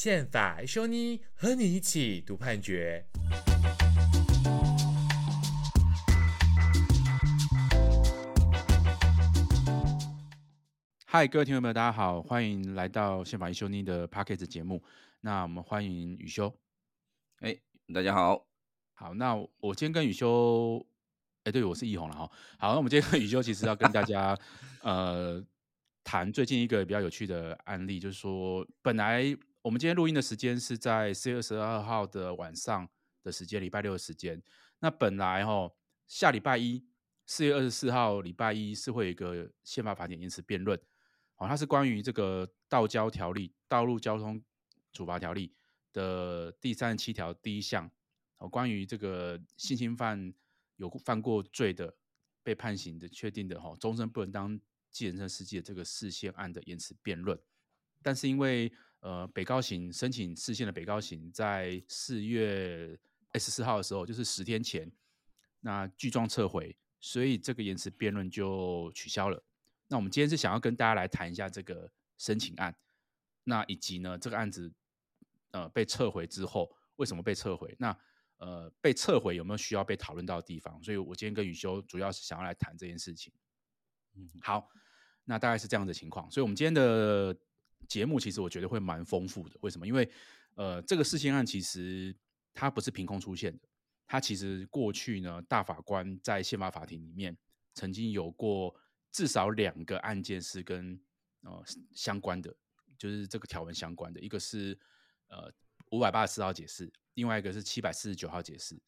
[0.00, 3.04] 宪法一修妮和你一起读判决。
[11.04, 14.80] 嗨，各位听众朋友，大家好，欢迎来到宪法一修妮的 Podcast 节目。
[15.22, 16.56] 那我们欢迎宇修。
[17.40, 17.58] 哎，
[17.92, 18.46] 大家好。
[18.94, 20.86] 好，那我今天跟宇修，
[21.42, 22.30] 哎，对，我是易宏了哈。
[22.56, 24.38] 好，那我们今天跟宇修其实要跟大家
[24.82, 25.44] 呃
[26.04, 29.36] 谈最近一个比较有趣的案例，就是说本来。
[29.68, 32.88] 我们今天录音的时间是在四月二十二号的晚上
[33.22, 34.42] 的时间，礼拜六的时间。
[34.78, 35.70] 那本来哈，
[36.06, 36.82] 下礼拜一，
[37.26, 40.80] 四月二十四号礼拜一是会有一个宪法法典言词辩论，
[41.36, 44.42] 哦，它是关于这个道交条例、道路交通
[44.94, 45.52] 处罚条例
[45.92, 47.90] 的第三十七条第一项，
[48.38, 50.32] 哦，关于这个性侵犯
[50.76, 51.94] 有犯过罪的
[52.42, 54.58] 被判刑的确定的哈，终身不能当
[54.90, 57.38] 计程车司机的这个释宪案的言词辩论，
[58.02, 62.98] 但是因为呃，北高行申请释宪的北高行，在四月
[63.32, 64.90] 二十四号的时候，就是十天前，
[65.60, 69.40] 那具状撤回，所以这个延迟辩论就取消了。
[69.86, 72.74] 那我们今天是想要跟大家来谈一下这个申请案，
[73.44, 74.72] 那以及呢这个案子
[75.52, 77.72] 呃被撤回之后，为什么被撤回？
[77.78, 77.96] 那
[78.38, 80.82] 呃被撤回有没有需要被讨论到的地方？
[80.82, 83.32] 所以我今天跟宇修主要是想要来谈这件事情。
[84.16, 84.68] 嗯，好，
[85.24, 86.28] 那大概是这样的情况。
[86.32, 87.36] 所以我们今天的。
[87.88, 89.86] 节目其实我觉得会蛮丰富的，为什么？
[89.86, 90.08] 因为
[90.54, 92.14] 呃，这个释宪案其实
[92.52, 93.68] 它不是凭空出现的，
[94.06, 97.36] 它其实过去呢，大法官在宪法法庭里面
[97.74, 98.74] 曾经有过
[99.10, 101.00] 至少两个案件是跟
[101.42, 102.54] 呃相关的，
[102.98, 104.78] 就是这个条文相关的，一个是
[105.28, 105.50] 呃
[105.90, 108.78] 五百八十四号解释，另外一个是七百四十九号解释，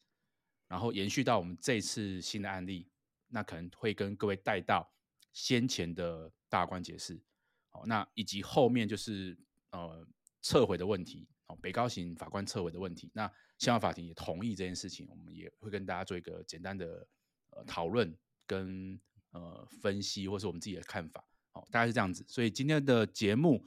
[0.67, 2.87] 然后延续到我们这次新的案例，
[3.29, 4.93] 那可能会跟各位带到
[5.33, 7.19] 先前的大法官解释。
[7.73, 9.37] 好，那以及后面就是
[9.71, 10.05] 呃
[10.41, 17.07] 撤回的问题，哦，北高行法官撤回的问题，那宪法法庭也同意这件事情，我们也会跟大家做一个简单的
[17.51, 18.13] 呃讨论
[18.45, 18.99] 跟
[19.31, 21.23] 呃分析，或是我们自己的看法，
[21.53, 22.25] 哦，大概是这样子。
[22.27, 23.65] 所以今天的节目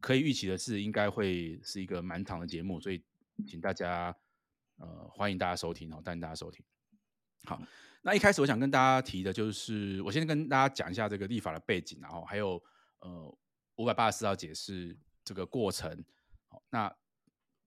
[0.00, 3.02] 可以预期的是，应该会是一个蛮长的节目，所以
[3.48, 4.16] 请大家
[4.76, 6.64] 呃欢迎大家收听哦，欢迎大家收听。
[7.46, 7.60] 好，
[8.02, 12.62] 那一开始我想跟大家提的就是，我先跟大家讲一下这个立法的背景，然后还有。
[13.00, 13.38] 呃，
[13.76, 16.04] 五百八十四号解释这个过程，
[16.48, 16.88] 好，那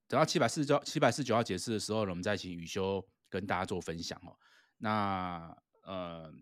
[0.08, 4.38] 等到七百四十九七百四十九号解释的时候呢，我们再请宇修跟大家做分享哦。
[4.78, 6.34] 那呃，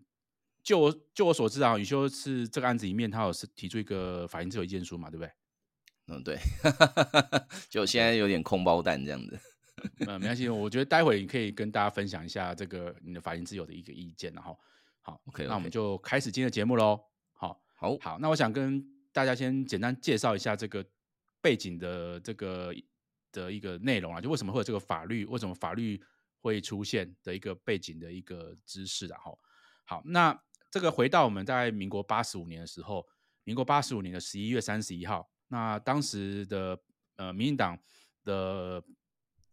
[0.62, 5.32] 就我就我所知啊，宇修是这个案子里面，他有是提出一个法庭自由意见书嘛，对不对？
[6.08, 6.36] 嗯，对，
[7.70, 9.40] 就现在有点空包蛋这样子。
[10.00, 14.58] 嗯，没关系，我觉得待会你可以跟大家分享一下这个你的法庭自由的一个意见，然后
[15.00, 17.11] 好，OK，那我们就开始今天的节目喽。
[17.82, 20.86] 好好，那我想跟大家先简单介绍一下这个
[21.40, 22.72] 背景的这个
[23.32, 26.00] 的一个内容啊，就为什么会有这个法律，为什么法律
[26.40, 29.36] 会出现的一个背景的一个知识，然后
[29.84, 33.04] 好，那这个回到我们在民国八十五年的时候，
[33.42, 36.78] 民国八十五年的十一月三十一号，那当时的
[37.16, 37.76] 呃民进党
[38.22, 38.80] 的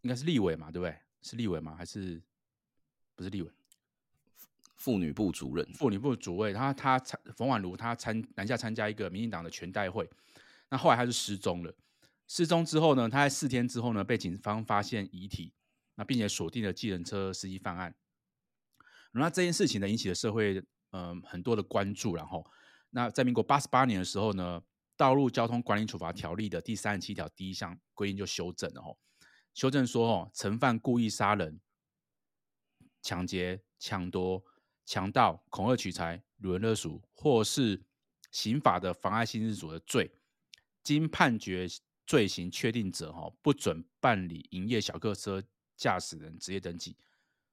[0.02, 0.96] 应该是立委嘛，对不对？
[1.22, 1.74] 是立委吗？
[1.74, 2.22] 还是
[3.16, 3.50] 不是立委？
[4.80, 10.08] 妇女部主任，妇女部主委，他他参冯婉如，他参南下参加一个民进党的全代会，
[10.70, 11.76] 那后来他是失踪了。
[12.26, 15.52] 失踪之后呢，他在四天之后呢，被警方发现遗体，
[15.96, 17.94] 那并且锁定了计程车司机犯案。
[19.12, 22.16] 那这件事情呢，引起了社会嗯、很多的关注。
[22.16, 22.50] 然后，
[22.88, 24.60] 那在民国八十八年的时候呢，
[24.96, 28.98] 《道路交通管理处罚条例》的第三十七条第一项规定就修正了，吼，
[29.52, 31.60] 修正说，哦，曾犯故意杀人、
[33.02, 34.42] 抢劫、抢夺。
[34.90, 37.80] 强盗、恐吓取财、掳人勒赎，或是
[38.32, 40.10] 刑法的妨碍性自主的罪，
[40.82, 41.68] 经判决
[42.04, 45.40] 罪行确定者，哈，不准办理营业小客车
[45.76, 46.96] 驾驶人职业登记。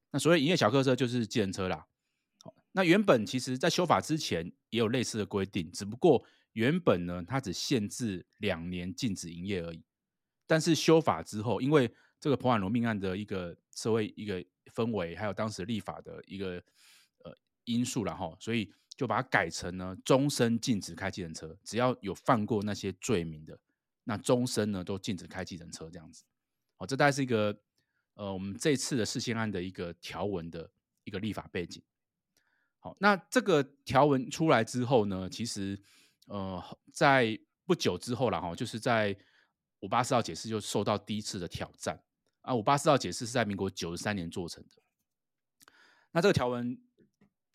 [0.10, 1.86] 那所谓营业小客车就是计程车啦。
[2.72, 9.84] 那原本其实在修法之前也有类似的规定，只不过原本呢，它只限制两年禁止营业而已。
[10.48, 16.64] 但是修法之后，因为这个彭婉罗命案的一个社会一个氛围，还有当时立法的一个。
[17.68, 23.60] 因素然后，所以就把它改成呢，终身禁止开计程车，只要有犯过那些罪名的，
[24.06, 26.24] 那终身呢都禁止开计程车这样子。
[26.78, 27.56] 好，这大概是一个
[28.14, 30.72] 呃，我们这次的释宪案的一个条文的
[31.04, 31.84] 一个立法背景。
[32.80, 35.80] 好，那这个条文出来之后呢，其实
[36.28, 39.16] 呃，在不久之后了哈，就是在
[39.82, 42.02] 五八四号解释就受到第一次的挑战
[42.42, 42.56] 啊。
[42.56, 44.82] 五八四号解释是在民国九十三年做成的，
[46.14, 46.82] 那这个条文。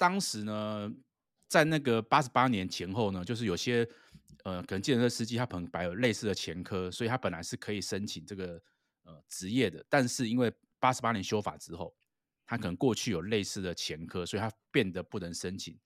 [0.03, 0.93] 当时呢，
[1.47, 3.89] 在那个八十八年前后呢，就是有些
[4.43, 8.61] 呃，可能计程车司机他可能摆有类似的前科，所以他本来是可以申请这个
[9.05, 11.95] 呃职业的，但是因为八十八年修法之后，
[12.45, 15.79] 他可能过去有类似的前科，所以他变得不能申请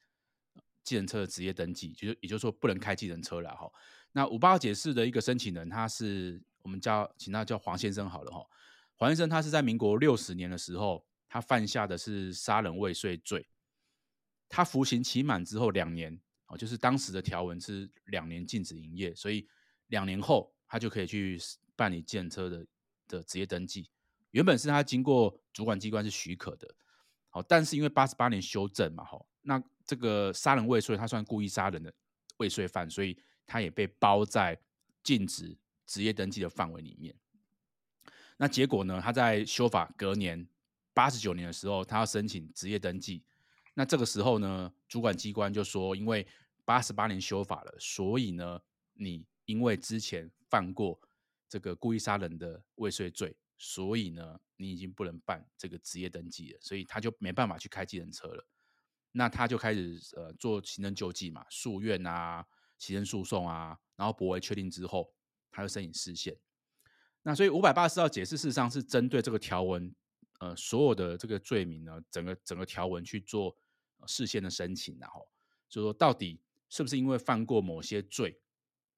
[0.83, 3.71] 计程车的职业登记，就是也就是说不能开计程车了哈。
[4.12, 8.43] 那五八号解释的一个申请人，他是我们叫请他叫黄先生好了哈。
[8.95, 13.47] 黄先生他是在民国六十年的时候，他犯下的是杀人未遂罪，
[14.49, 16.21] 他服刑期满之后两年。
[16.49, 19.49] 哦，就是当时的条文是两年禁止营业，所以
[19.89, 21.37] 两年后他就可以去
[21.75, 22.65] 办理建车的
[23.09, 23.91] 的职业登记。
[24.31, 26.73] 原本是他经过主管机关是许可的，
[27.31, 31.93] 好，但是因为八十八年修正嘛，吼，那这个杀人未遂他算故意杀人的
[32.37, 34.57] 未遂犯，所以他也被包在
[35.03, 37.13] 禁止职业登记的范围里面。
[38.37, 40.47] 那结果呢，他在修法隔年
[40.95, 43.25] 八十九年的时候，他要申请职业登记。
[43.78, 46.26] 那这个时候呢，主管机关就说，因为
[46.64, 48.58] 八十八年修法了，所以呢，
[48.94, 50.99] 你因为之前犯过
[51.46, 58.46] 这个故意杀人的未遂罪，所以呢，你已经不能办这个职业登记了，所以他就没办法去开计程车了。
[59.12, 62.46] 那他就开始呃做行政救济嘛，诉愿啊，
[62.78, 65.12] 行政诉讼啊，然后驳回确定之后，
[65.50, 66.34] 他就申请释宪。
[67.23, 69.94] 那所以五百八十四号解释事实上是针对这个条文，
[70.38, 73.55] 呃，所有的这个罪名呢，整个整个条文去做。
[74.07, 75.29] 释宪的申请，然后
[75.69, 78.41] 就说到底是不是因为犯过某些罪，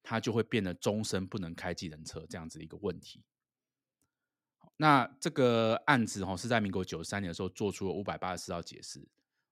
[0.01, 3.23] 他就会变得终身不能开计程车这样子的一个问题。
[4.77, 9.05] 那这个案子哈是在民国九十三年的时候做出了五百八十四道解释。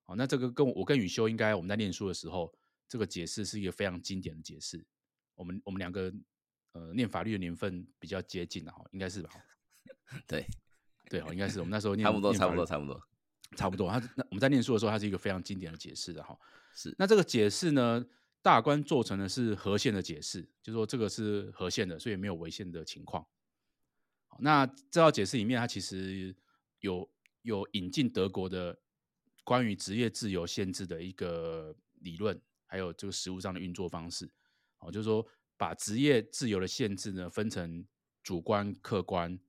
[0.03, 2.53] 好，那这个跟我跟宇修应该我们在念书的时候，
[2.87, 4.85] 这个解释是一个非常经典的解释。
[5.35, 6.13] 我们我们两个
[6.71, 9.29] 呃念法律的年份比较接近的哈，应该是吧？
[10.25, 10.45] 对
[11.09, 13.01] 对哦，应该是我们那时候念差不多差不多差不多。
[13.55, 16.37] 差不多，他那我们在念书的时候，它是一个非常经典的解释的哈。
[16.75, 18.05] 是，那这个解释呢，
[18.41, 23.25] 大法官做成的是和宪的解释，就是说这个是和宪的，所以没有违宪的情况。
[24.39, 26.35] 那这套解释里面，它其实
[26.81, 27.09] 有
[27.41, 28.77] 有引进德国的
[29.43, 34.29] 关于职业自由限制的一个理论，还有这个实务上的运作方式。
[34.79, 37.87] 哦，就是说把职业自由的限制呢，分成
[38.21, 39.39] 主观、客观，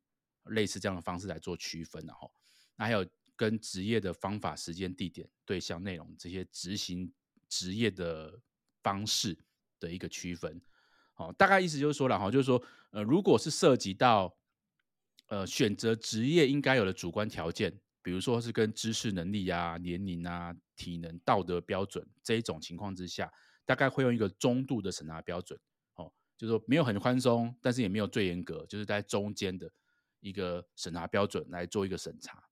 [0.44, 2.32] 类似这样的方式来做区分，然后
[2.76, 3.04] 那还有。
[3.38, 7.10] 跟职业的方法、时间、地点、对象、内容这些执行
[7.48, 8.38] 职业的
[8.82, 9.38] 方式
[9.78, 10.60] 的一个区分，
[11.14, 14.36] 哦，大概意思就是说了哈，就是说，呃，如果是涉及到
[15.28, 23.32] 呃选择职业应该有的主观条件，比如说是跟知识能力啊、年龄啊、体能、道德标准这一种情况之下，
[23.64, 25.56] 大概会用一个中度的审查标准，
[25.94, 29.70] 哦，就是说没有很宽松，但是也没有最严格，就是在中间的
[30.18, 32.42] 一个审查标准来做一个审查。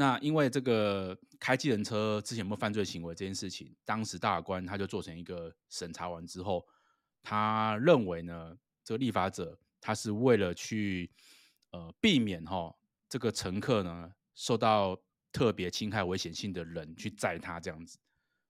[0.00, 6.66] 那因为这个开计程车之前有没有犯罪行为这件事情，当时大法官他就做成一个审查完之后，
[7.22, 11.10] 他认为呢，这个立法者他是为了去
[11.72, 12.74] 呃避免哈
[13.10, 14.98] 这个乘客呢受到
[15.30, 17.98] 特别侵害危险性的人去载他这样子，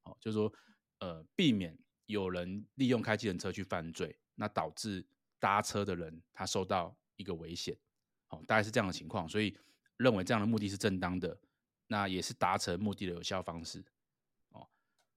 [0.04, 0.52] 哦，就是说
[1.00, 1.76] 呃避免
[2.06, 5.04] 有人利用开计程车去犯罪，那导致
[5.40, 7.76] 搭车的人他受到一个危险，
[8.28, 9.52] 哦，大概是这样的情况，所以。
[10.00, 11.38] 认为这样的目的是正当的，
[11.88, 13.84] 那也是达成目的的有效方式。
[14.48, 14.66] 哦，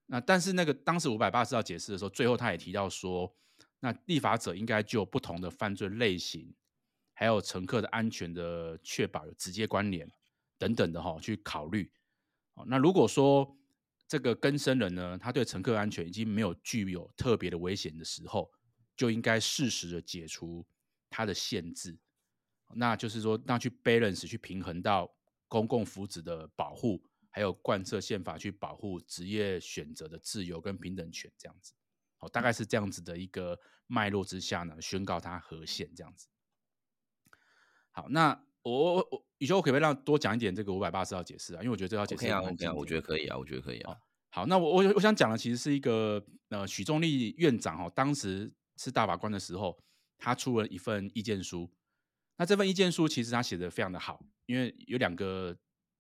[0.08, 3.34] 那但是那个当时五百八十号解释的时候，最后他也提到说，
[3.80, 6.54] 那立法者应该就不同的犯罪类型，
[7.14, 10.06] 还有乘客的安全的确保有直接关联
[10.58, 11.90] 等等的哈去考虑。
[12.56, 13.58] 哦，那如果说
[14.06, 18.52] 这个更生人呢，他对乘客安全已经没有具有特别的危险的时候，
[18.98, 20.66] 就应该适时的解除
[21.10, 21.98] 他的限制。
[22.76, 25.12] 那就是说，那去 balance 去平衡到
[25.48, 31.74] 公共福祉的保护，还有贯彻宪法去保护职业选择的自由跟平等权，这样子，
[32.18, 36.28] 好，大概是这样子的一个脉络之下呢，宣告它合宪这样子。
[37.92, 41.62] 好，那我我我，宇修，我可不可以让多讲一点这个五百八十号解释啊？
[41.62, 43.96] 因为我觉得这条解释很经典，我觉得可以啊，我觉得可以啊。
[44.30, 49.78] 好，那我我我想讲的其实是一个呃，许仲力院长哦，当时是大法官的时候，
[50.18, 51.72] 他出了一份意见书。
[52.36, 55.56] 那这份意见书其实他写的非常的好，因为有两个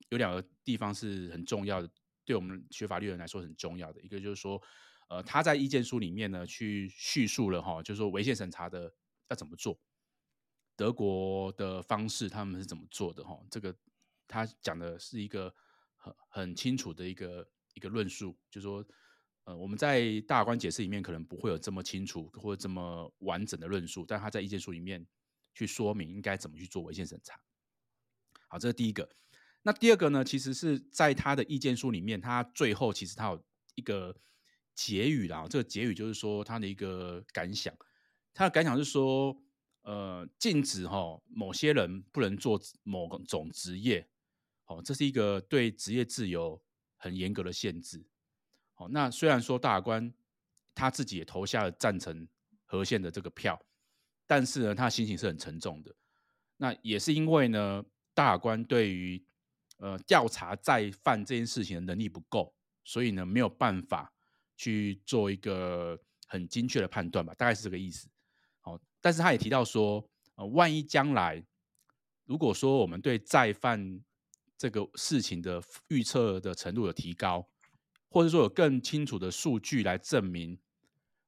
[0.09, 1.87] 有两个地方是很重要的，
[2.25, 4.01] 对我们学法律人来说很重要的。
[4.01, 4.59] 一个就是说，
[5.09, 8.91] 呃，他在意见书里面呢去叙述了哈，就是说违宪审查的
[9.29, 9.79] 要怎么做，
[10.75, 13.39] 德国的方式他们是怎么做的哈。
[13.51, 13.75] 这个
[14.27, 15.53] 他讲的是一个
[15.97, 18.83] 很很清楚的一个一个论述，就是说，
[19.43, 25.05] 呃，我们在大法官解释里面可能不会有这么清楚或者这么完整的论述，但他在意见书里面。
[25.53, 27.39] 去说明应该怎么去做违宪审查。
[28.47, 29.09] 好，这是第一个。
[29.65, 30.23] 那第二个呢？
[30.25, 33.41] 其实是在他的意见书里面，他最后其实他有
[33.75, 34.13] 一个
[34.75, 37.73] 结语啦，这个结语就是说他的一个感想，
[38.33, 39.41] 他的感想是说，
[39.83, 44.05] 呃，禁止哈某些人不能做某种职业，
[44.65, 46.61] 哦，这是一个对职业自由
[46.97, 48.05] 很严格的限制。
[48.73, 50.13] 好，那虽然说大法官
[50.75, 52.27] 他自己也投下了赞成
[52.65, 53.65] 和宪的这个票，
[54.25, 55.93] 但是呢，他心情是很沉重的。
[56.57, 59.23] 那也是因为呢，大官对于
[59.77, 62.53] 呃调查再犯这件事情的能力不够，
[62.83, 64.13] 所以呢没有办法
[64.55, 68.07] 去做一个很精确的判断吧，大概是这个意思。
[68.61, 71.43] 好，但是他也提到说，呃，万一将来
[72.25, 74.01] 如果说我们对再犯
[74.57, 77.45] 这个事情的预测的程度有提高，
[78.09, 80.57] 或者说有更清楚的数据来证明，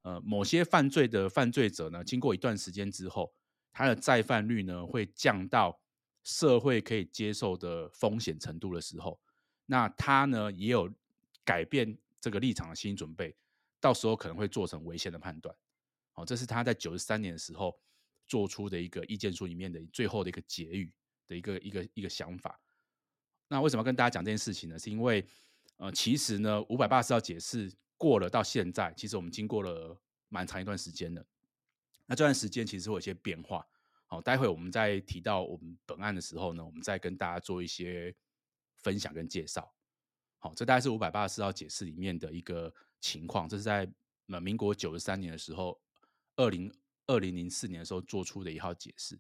[0.06, 3.34] 呃，某些犯罪的犯罪者呢，经过一段时间之后，
[3.74, 5.82] 他的再犯率呢会降到
[6.24, 9.20] 社会可以接受的风险程度的时候，
[9.66, 10.94] 那他呢也有
[11.44, 13.36] 改变这个立场的心理准备，
[13.82, 15.56] 到时候可能会做成危险的判断。
[16.12, 17.76] 好，这是他在九十三年的时候
[18.28, 20.94] 做出的一个意见书里面的最后的一个结语
[21.28, 22.62] 的一个一个一个想法。
[23.48, 24.78] 那为什么跟大家讲这件事情呢？
[24.78, 25.26] 是因为
[25.78, 30.00] 呃，其实呢，五百八十号解释过了到现在，其实我们经过了
[30.30, 31.26] 蛮长一段时间的。
[32.06, 33.66] 那这段时间其实会有一些变化。
[34.06, 38.16] 好，待会我们在提到我们本案的时候呢，我们再跟大家做一些
[38.78, 39.74] 分享跟介绍。
[40.38, 43.50] 好，这大概是五百八十四号解释里面的一个情况。
[43.50, 43.92] 这是在
[44.28, 45.82] 呃民国九十三年的时候，
[46.36, 46.72] 二零
[47.08, 49.20] 二零零四年的时候做出的一号解释。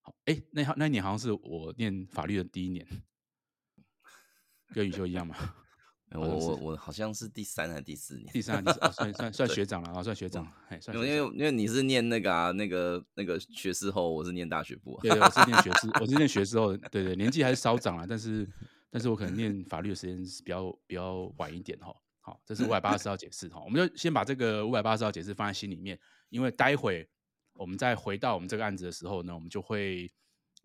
[0.00, 2.86] 好，哎，那号那年好像是我念法律的第一年。
[4.68, 5.36] 跟宇修一样吗？
[6.12, 8.32] 我我我好像是第三还是第四年？
[8.32, 8.86] 第三还是第四？
[8.86, 10.46] 哦、算算 算学长了啊，算学长。
[10.94, 15.00] 因为因为你是念那个啊，那个那个学士后，我是念大学部、啊。
[15.02, 16.76] 对，对，我是念学士，我是念学士后。
[16.92, 18.48] 对对，年纪还是稍长了，但是
[18.88, 21.92] 但是我可能念法律的时间是比较比较晚一点哈。
[22.20, 25.98] 好，这是五百八十号解释哈，我们就先把这个五百八十号解释放在心里面，
[26.28, 27.08] 因为待会
[27.54, 30.08] 我们再回到我们这个案子的时候呢，我们就会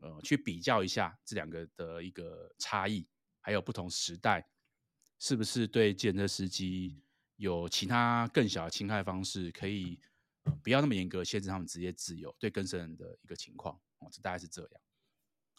[0.02, 3.08] 呃去比较一下这两个的一个差异。
[3.44, 4.48] 还有不同时代，
[5.24, 7.00] 是不是对计程车司机
[7.36, 10.00] 有其他更小的侵害方式，可以
[10.64, 12.36] 不要那么严格限制他们职业自由？
[12.40, 14.82] 对更生人的一个情况，哦，这大概是这样。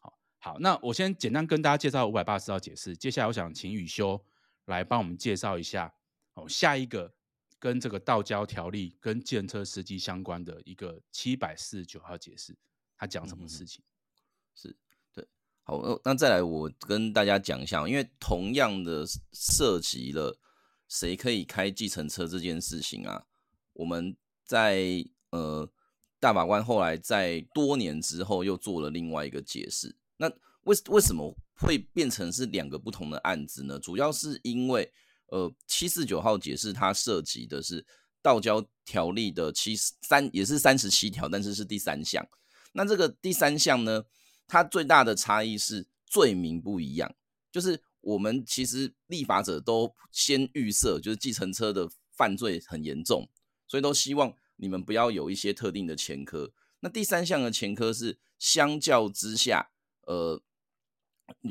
[0.00, 2.96] 好，好，那我先简单跟大家介绍五百八十号解释。
[2.96, 4.20] 接下来，我想请宇修
[4.64, 5.94] 来帮我们介绍一下
[6.34, 7.14] 哦，下一个
[7.60, 12.52] 跟这个道交条例跟计程车司机相关的一个七百四十九号解释，
[12.96, 13.80] 他讲什么事情？
[15.64, 20.36] 好，那再来，我跟大家讲一下，因为同样的涉及了
[20.88, 23.24] 谁可以开计程车这件事情啊，
[23.72, 25.68] 我们在呃
[26.18, 29.94] 大法官后来在多年之后又做了另外一个解释。
[30.16, 30.28] 那
[30.64, 33.78] 为为什么会变成是两个不同的案子呢？
[33.78, 34.92] 主要是因为
[35.28, 37.86] 呃七四九号解释它涉及的是
[38.20, 42.26] 道交条例的七三也是三十七条，但是是第三项。
[42.72, 44.02] 那这个第三项呢？
[44.52, 47.14] 它最大的差异是罪名不一样，
[47.50, 53.30] 就是我们其实立法者都先预设，就是计程车的犯罪很严重，
[53.66, 56.52] 所以都希望你们不要有一些特定的前科。
[56.80, 59.70] 那第三项的前科是相较之下，
[60.02, 60.42] 呃，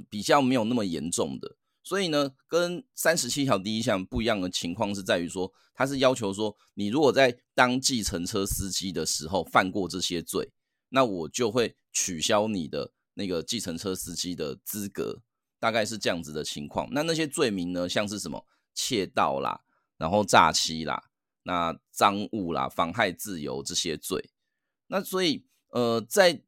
[0.08, 1.56] 比较没有那么严重的。
[1.82, 10.52] 所以呢，跟三十七条第一项不一样的情况是在于说，它是要求说，你如果在当计程车司机的时候犯过这些罪。
[10.94, 15.22] 那我就会取消你的那个计程车司机的资格，
[15.60, 16.88] 大概是这样子的情况。
[16.92, 19.62] 那那些罪名呢，像是什么窃盗啦，
[19.98, 21.04] 然后诈欺啦，
[21.44, 24.30] 那赃物啦，妨害自由这些罪。
[24.88, 26.42] 那所以呃，在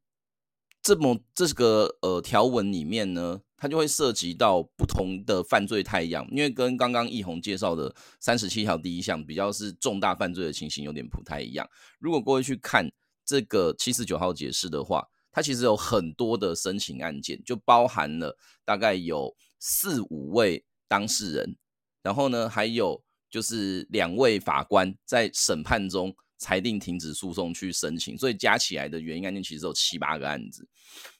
[0.82, 11.68] 这么这个呃条文里面呢，它就会涉及到不同的犯罪态样，因为跟刚刚易红介绍的三十七条第一项比较是重大犯罪的情形有点不太一样。
[11.98, 12.90] 如果各位去看。
[13.26, 21.56] 这个七四九号解释的话，它其实有很多的申请案件，就包含了大概有四五位当事人，
[22.02, 30.68] 然后呢，还有就是两位法官在审判中裁定停止诉讼去申请，所以加起来的原因案件其实有七八个案子。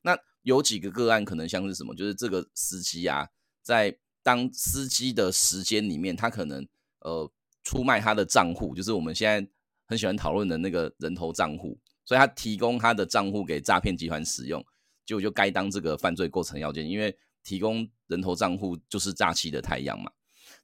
[0.01, 3.29] 那有几个个案可能像是什么，就是这个司机啊，
[3.63, 6.65] 在当司机的时间里面，他可能
[7.01, 7.29] 呃
[7.65, 9.51] 出卖他的账户，就是我们现在
[9.87, 11.77] 很喜欢讨论的那个人头账户。
[12.05, 14.65] 所以他提供他的账户给诈骗集团使用，
[15.05, 20.11] 就就该当这个犯罪构成要件，因为提供人头账户就是诈欺的太阳嘛。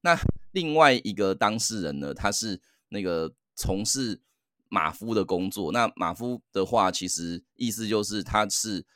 [0.02, 0.18] 那
[0.52, 4.20] 另外一个当事人呢，他是那个从事
[4.68, 5.73] 马夫的工作。
[5.73, 8.87] 那马夫的话，其实意思就是他是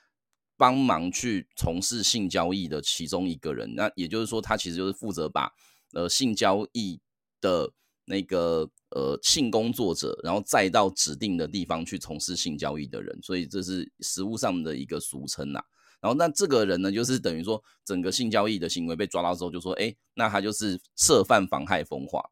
[0.56, 3.74] 帮忙去从事性交易的其中一个人。
[3.74, 5.52] 那也就是说，他其实就是负责把
[5.92, 7.00] 呃性交易
[7.40, 7.72] 的
[8.06, 15.62] 那个呃性工作者，然后再到指定的地方去从事性交易的人，所以这是实务上的一个俗称呐。
[16.00, 22.22] 然后那这个人呢，就是等于说整个性交易的行为被抓到之后，就说，哎，那他就是涉犯妨害风化，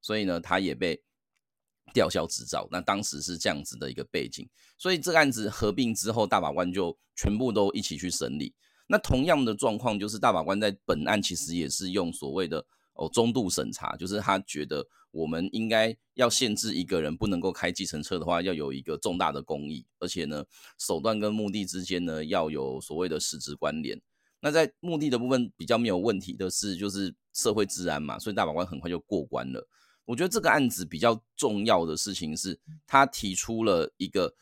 [0.00, 1.02] 所以呢，他也被
[1.92, 2.68] 吊销执照。
[2.70, 8.54] 那当时是这样子的一个背景，所以这个案子合并之后，大法官就全部都一起去审理。
[8.86, 12.64] 那同样的状况就是大法官在本案其实也是用所谓的。
[12.96, 20.44] 哦，中度审查就是他觉得我们应该要限制一个人不能够开计程车的话，要有一个重大的公益，而且呢，
[20.78, 24.00] 手段跟目的之间呢要有所谓的实质关联。
[24.40, 29.66] 那在目的的部分比较没有问题的是，就是社会治安嘛，所以大法官很快就过关了。
[30.04, 34.32] 我觉得这个案子比较重要的事情是，他提出了一个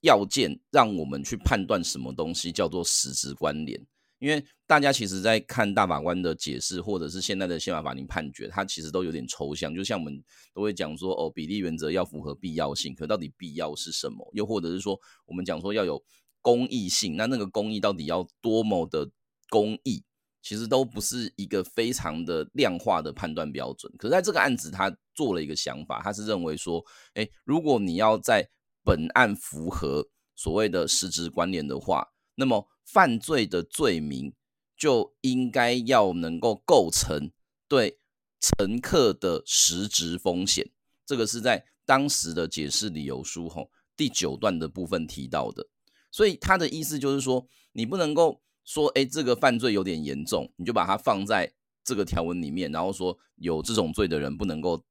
[0.00, 3.84] 要件，让我们去判断什么东西叫做实质关联。
[4.22, 9.74] 因为大家其实，在看大法官的解释，或者是现在的宪法法庭判决，它其实都有点抽象。
[9.74, 10.22] 就像我们
[10.54, 14.24] 都会讲说，哦，比例原则要符合必要性，可到底必要是什么？
[14.32, 16.00] 又或者是说，我们讲说要有
[16.40, 19.10] 公益性，那那个公益到底要多么的
[19.50, 20.04] 公益？
[20.40, 23.92] 其实都不是一个非常的量化的判断标准。
[23.98, 28.48] 可是在这个案子，他做了一个想法，他是认为说，诶，如果你要在
[28.84, 34.34] 本案符合所谓的实质关联的话，那么犯罪的罪名
[34.76, 37.30] 就应该要能够构成
[37.66, 37.98] 对
[38.38, 40.70] 乘客的实质风险，
[41.06, 45.66] 这个是在当时的解释理由书吼第九段的部分提到的。
[46.10, 51.50] 所以他的意思就是说，你不能够说，哎，这个犯罪有点严重，你就把它放在
[51.82, 54.84] 这个条文里面，然后说有这种罪的人不能够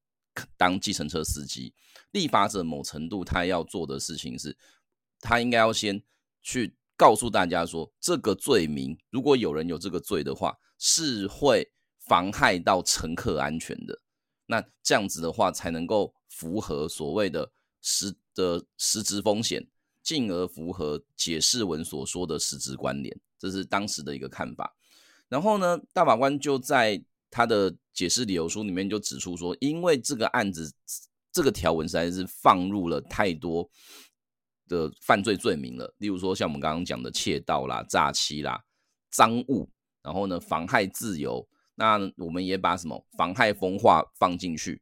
[0.57, 1.75] 当计程车司机。
[2.09, 4.57] 立法者某程度他要做的事情是，
[5.19, 6.01] 他应该要先
[6.41, 6.75] 去。
[7.01, 11.67] 告诉大家说，这个罪名如果有人有这个罪的话，是会
[12.05, 13.99] 妨害到乘客安全的。
[14.45, 19.67] 那这样子的话，才能够符合所谓的实的实质风险，
[20.03, 23.19] 进而符合解释文所说的实质关联。
[23.39, 24.71] 这是当时的一个看法。
[25.27, 30.71] 然后呢，大法官就在他的解释理由书里面就指出说，因为这个案子
[31.31, 33.67] 这个条文实在是放入了太多。
[34.71, 38.57] 的犯罪罪名了，例如说像我们刚刚讲的窃盗啦、诈欺啦、
[39.11, 39.69] 赃物，
[40.01, 44.81] 然后呢妨害自由，那我们也把什么妨害风化放进去，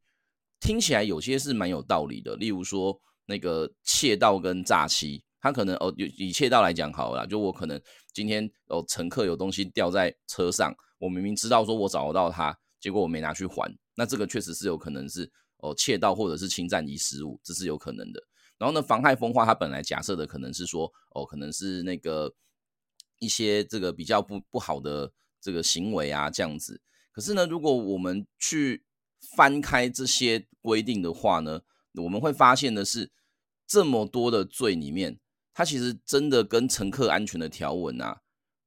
[0.60, 2.36] 听起来有些是蛮有道理的。
[2.36, 7.82] 例如说那个窃盗跟诈欺，他可能哦以窃盗来讲好了，就我可能
[8.14, 18.22] 今天哦乘客有东西掉在车上，我明明知道说我找得到他，结果我没拿去还，那这个确实是有可能是哦窃盗或者是侵占遗失物，这是有可能的。
[18.60, 22.36] 然后呢，妨害风化，它本来假设的可能是说，哦，可能是那个
[23.18, 26.82] 一些这个比较不不好的这个行为啊，这样子。
[27.12, 28.84] 可是呢，如果我们去
[29.36, 31.62] 翻开这些规定的话呢，
[31.94, 33.10] 我们会发现的是，
[33.66, 35.20] 这么多的罪里面，
[35.54, 38.22] 它其实真的跟乘客安全的条文啊，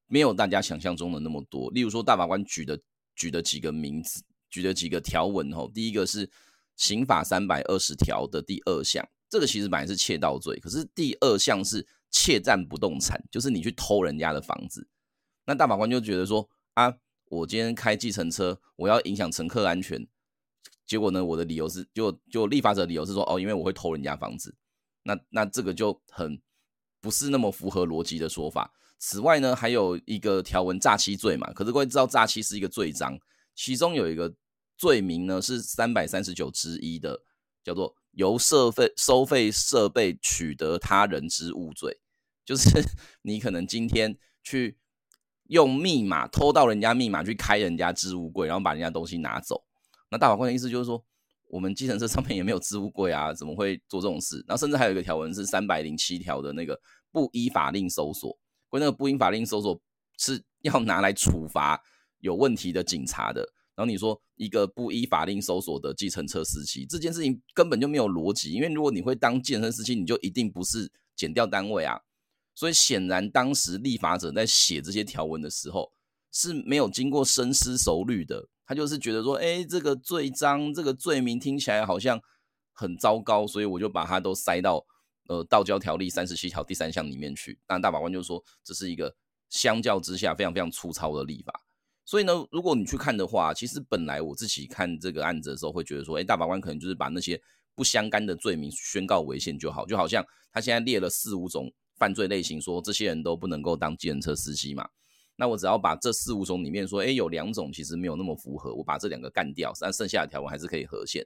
[0.07, 1.71] 没有大家想象中的那么多。
[1.71, 2.81] 例如说，大法官举的
[3.15, 6.31] 举的几个名字，举的几个条文吼，第一个是
[6.77, 9.07] 刑法三百二十条的第二项。
[9.33, 14.87] 这个其实本来是窃盗罪，可是第二项是窃占不动产，就是你去偷人家的房子。
[15.47, 16.95] 那大法官就觉得说啊，
[17.31, 20.07] 我今天开计程车，我要影响乘客安全，
[20.85, 24.55] 结果呢，我的理由是，就就立法者理由是说，哦，因为我会偷人家房子。
[25.05, 26.39] 那那这个就很
[27.01, 28.71] 不是那么符合逻辑的说法。
[28.99, 33.19] 此外呢，还有一个条文诈欺罪嘛，可是各位知道诈欺是一个罪章，
[33.55, 34.35] 其中有一个
[34.77, 37.23] 罪名呢是三百三十九之一的，
[37.65, 37.97] 叫做。
[38.13, 42.01] 由收费收费设备取得他人之物罪，
[42.45, 42.69] 就是
[43.23, 44.79] 你可能今天去
[45.49, 49.65] 用密码偷到人家密码去开人家置物柜，然后把人家东西拿走。
[50.11, 51.03] 那大法官的意思就是说，
[51.49, 54.45] 我们计程车上面也没有置物柜啊，怎么会做这种事？
[54.47, 56.79] 然后甚至还有一个条文是三百零七条的那个
[57.11, 59.81] 不依法令搜索，关于那个不依法令搜索
[60.19, 61.83] 是要拿来处罚
[62.21, 63.53] 有问题的警察的。
[63.75, 72.01] 然后你说一个不依法令搜索的计程车司机，这件事情根本就没有逻辑，因为如果你会当计程车司机，你就一定不是检调单位啊。
[72.55, 75.91] 所以显然当时立法者在写这些条文的时候
[76.31, 82.21] 是没有经过深思熟虑的，他就是觉得说，哎，这个罪章、这个罪名听起来好像
[82.73, 84.85] 很糟糕，所以我就把它都塞到
[85.29, 87.59] 呃道交条例三十七条第三项里面去。
[87.67, 89.17] 但大法官就说，这是一个
[89.49, 91.53] 相较之下非常非常粗糙的立法。
[92.05, 97.41] 所以呢，如果你去看的话，其实本来我自己看这个案子的时候，会觉得说，哎，大法官可能就是把那些
[97.75, 104.89] 不相干的罪名宣告违宪就好，就好像他现在列了四五种犯罪类型，说这些人都不能够当计程车司机嘛。
[105.37, 111.25] 那我只要把这四五种里面说，哎，有两种其实没有那么符合，我把这两个干掉，但剩下的条文还是可以合宪。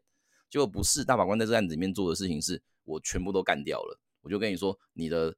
[0.48, 3.98] 结果不是，大法官在这案子里面做的事情是我全部都干掉了。
[4.20, 5.34] 我就跟你说，你的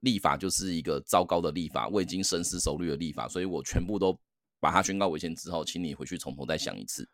[0.00, 4.16] 立法就是一个糟糕的立法，未经深思熟虑的立法，所以我全部都
[4.64, 7.06] 把它宣告违宪之后，请你回去从头再想一次。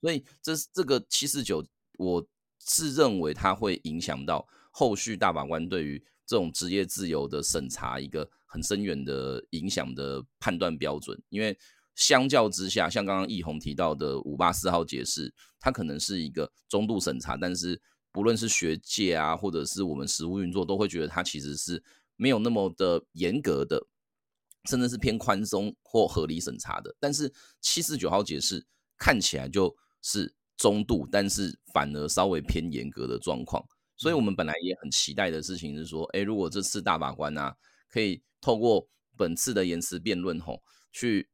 [0.00, 1.62] 所以这这个七四九，
[1.98, 2.26] 我
[2.66, 11.58] 是认为它会影响到后续大法官对于这种职业自由的审查一个很深远的影响的判断标准，因为。
[11.96, 21.80] 相较之下，像刚刚奕弘提到的五八四号解释，它可能是一个中度审查，但是不论是学界啊，或者是我们实务运作，都会觉得它其实是
[22.16, 23.86] 没有那么的严格的，
[24.68, 26.94] 甚至是偏宽松或合理审查的。
[26.98, 28.66] 但是七四九号解释
[28.98, 33.64] 看起来就是中度，但是反而稍微偏严格的状况。
[33.96, 37.56] 所以我们本来也很期待的事情是说，诶，如果这次大法官啊，
[37.88, 41.28] 可以透过本次的言辞辩论吼去。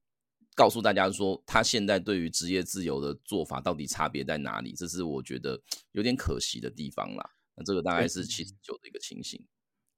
[0.56, 4.74] 告诉大家说，他现在对于职业自由的做法到底差别在哪里？
[4.74, 5.58] 这是我觉得
[5.92, 7.30] 有点可惜的地方啦。
[7.56, 9.42] 那这个大概是七十九的一个情形。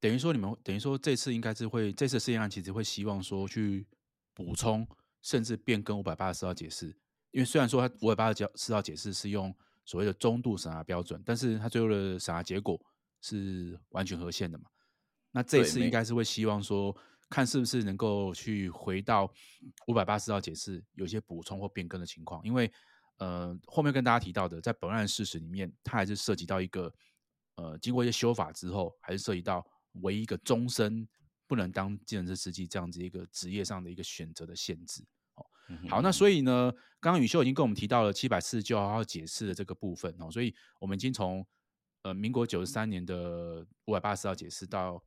[0.03, 3.87] 等于说，你们等于说这次应该是会这次试验案其实会希望说去
[4.35, 4.85] 补充
[5.21, 6.89] 甚至变更五百八十四号解释，
[7.31, 12.79] 因为虽然说它五百八十四号解释是用所谓的中度审查标准，但是它最后的审查结果
[13.21, 14.65] 是完全合宪的嘛？
[15.31, 16.95] 那这次应该是会希望说。
[17.31, 19.25] 看是不是能够去回到
[19.87, 22.71] 五百八十号解释有些补充或变更的情况，因为
[23.17, 26.93] 呃后面跟大家提到的，在本案事实里面，它还是涉及到一个
[27.55, 29.67] 呃经过一些修法之后，还是涉及到
[30.01, 31.07] 唯一一个终身
[31.47, 35.05] 不能当计程车司机这样子一个职业上的一个选择的限制。
[35.35, 35.47] 哦，
[35.89, 41.47] 好，那所以呢，刚刚宇秀已经跟我们提到了七百四十九号解释的这个部分哦，所以我们已经从
[42.03, 45.03] 呃民国九十三年的五百八十号解释到。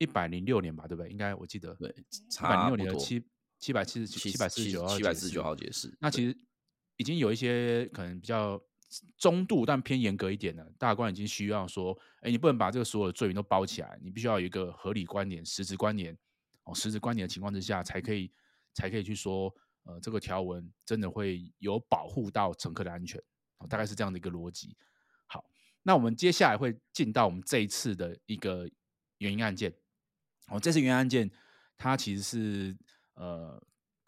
[0.00, 1.10] 一百零六年吧，对不对？
[1.10, 3.20] 应该我记得，对，一百零六年的七
[3.58, 5.92] 七百七十七百四十九号七百四十九号解释。
[5.98, 6.38] 那其实
[6.98, 8.62] 已经有一些可能比较
[9.16, 16.16] 中度但偏严格一点的大官已经需要说，哎，你不能把这个所有的罪名都包起来，你必须要有一个合理关联、实质关联
[16.64, 18.32] 哦，实质关联的情况之下，才可以
[18.72, 23.20] 才可以去说，呃，这个条文真的会有保护到乘客的安全，
[23.58, 24.76] 哦，大概是这样的一个逻辑。
[25.26, 25.44] 好，
[25.82, 28.68] 那我们接下来会进到我们这一次的一个
[29.18, 29.72] 原因案件。
[30.48, 31.30] 哦，这次原因案件，
[31.76, 32.76] 它其实是
[33.14, 33.62] 呃，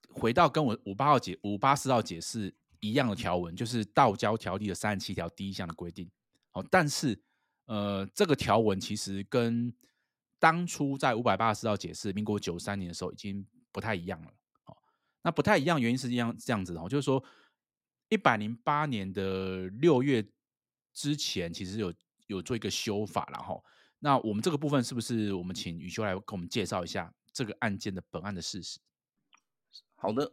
[0.09, 6.11] 回到跟我五八号解五八四号解释一样的条文，就是道交条例的三十七条第一项的规定。
[6.53, 7.23] 哦，但是
[7.67, 9.73] 呃，这个条文其实跟
[10.39, 14.29] 当初在五百八十四号解释民国九三年的时候已经不太一样了。
[14.65, 14.77] 哦，
[15.23, 17.23] 那不太一样原因是这样这样子哦，就是说
[18.09, 20.27] 一百零八年的六月
[20.93, 21.95] 之前，其实有
[22.27, 23.65] 有做一个修法，然后。
[24.03, 28.81] 那我们这个部分是不是我们请宇修来跟我们介绍一下这个案件的本案的事实？
[29.95, 30.33] 好的，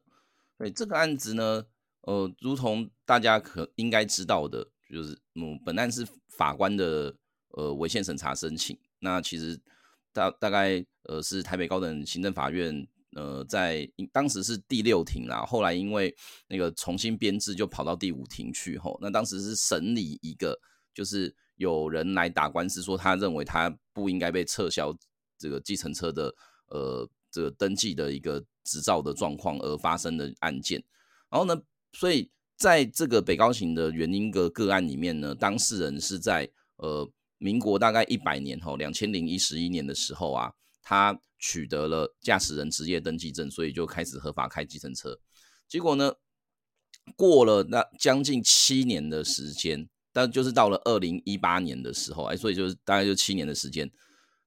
[0.57, 1.65] 对这个案子呢，
[2.01, 7.15] 呃，如同大家可应该知道的，就是嗯，本案是法官的
[7.49, 8.77] 呃违宪审查申请。
[8.99, 9.59] 那其实
[10.11, 16.15] 大大概呃是台北高等行政法院呃在当时是第六庭啦，后来因为
[16.47, 18.97] 那个重新编制就跑到第五庭去吼。
[19.01, 20.59] 那当时是审理一个
[20.93, 21.35] 就是。
[21.57, 24.95] 有人来打官司，说他认为他不应该被撤销
[25.39, 26.31] 这个计程车的
[26.67, 30.79] 呃这个登记的一个执照的状况而发生的案件。
[31.31, 31.59] 然后呢，
[31.91, 45.19] 所以在这个北高行的原因的个案里面呢，当事人是在呃民国大概一百年后两千零一十一年的时候啊，他取得了驾驶人职业登记证，所以就开始合法开计程车。
[45.67, 46.13] 结果呢，
[47.15, 49.89] 过了那将近七年的时间。
[50.13, 53.87] 但就是到了二零一八年的时候，哎，所以就是大概就七年的时间。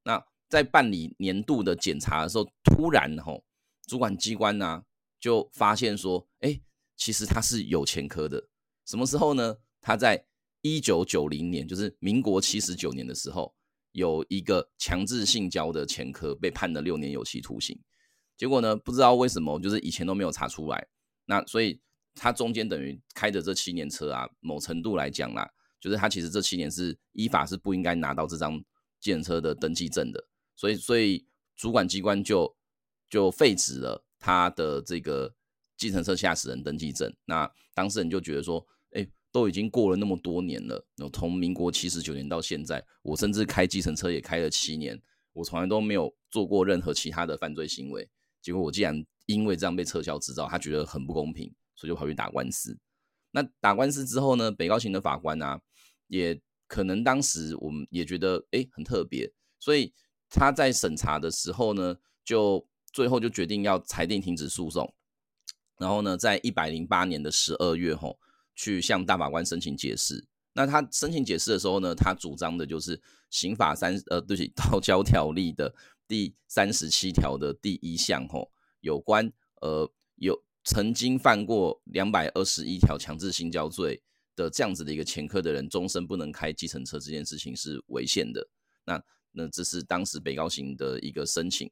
[0.03, 3.45] 那在办理年度的检查的时候，突然吼，
[3.87, 4.83] 主管机关呢、
[5.21, 6.61] 就发现说，哎，
[7.01, 8.47] 其实他是有前科的。
[8.85, 9.57] 什么时候呢？
[9.81, 10.27] 他在
[10.61, 13.55] 一九九零年，就是民国七十九年的时候，
[13.93, 17.81] 有一个强制性交的前科，被判了六年有期徒刑。
[18.37, 20.87] 结果呢，不知道为什么，就是以前都没有查出来。
[21.25, 21.81] 那所以
[22.15, 25.51] 他中间等于开的这七年车啊，某程度来讲啦。
[25.81, 28.63] 就是他其实这七年是依法是不应该拿到这张
[29.01, 30.23] 计程车的登记证的，
[30.55, 32.55] 所以所以主管机关就
[33.09, 35.35] 就废止了他的这个
[35.81, 37.13] 计程车驾驶人登记证。
[37.25, 45.01] 那当事人就觉得说，哎，都已经过了那么多年了，从民国七十九年到现在，我甚至开计程车也开了七年，
[45.33, 48.09] 我从来都没有做过任何其他的犯罪行为，
[48.41, 52.79] 结果我既然因为这样被撤销执照，他觉得很不公平，所以就跑去打官司。
[53.33, 55.61] 那打官司之后呢，北高行的法官啊。
[56.13, 59.95] 也可能当时我们也觉得哎很特别，所以
[60.29, 64.93] 他在审查的时候呢，就最后就决定要裁定停止诉讼，
[65.81, 68.19] 然后呢，在一百零八年的十二月吼，
[68.55, 75.75] 去向大法官申请解释，那他申请解释的时候呢，他主张的就是刑法三呃，对不起，道交条例的
[76.07, 84.03] 第三十七条的第一项吼，有关呃有曾经犯过两百二十一条强制性交罪
[84.37, 88.47] 的这样子的一个前科的人，终身不能开计程车这件事情是违宪的。
[88.85, 91.71] 那那这是当时北高行的一个申请。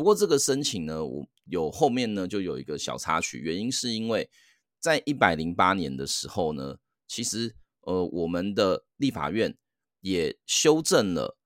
[0.00, 4.30] 不过这个申请呢，我有后面呢就有一个小插曲，原因是因为
[4.78, 9.54] 在一百零八年的时候呢，其实呃我们的立法院
[10.00, 11.36] 也修正了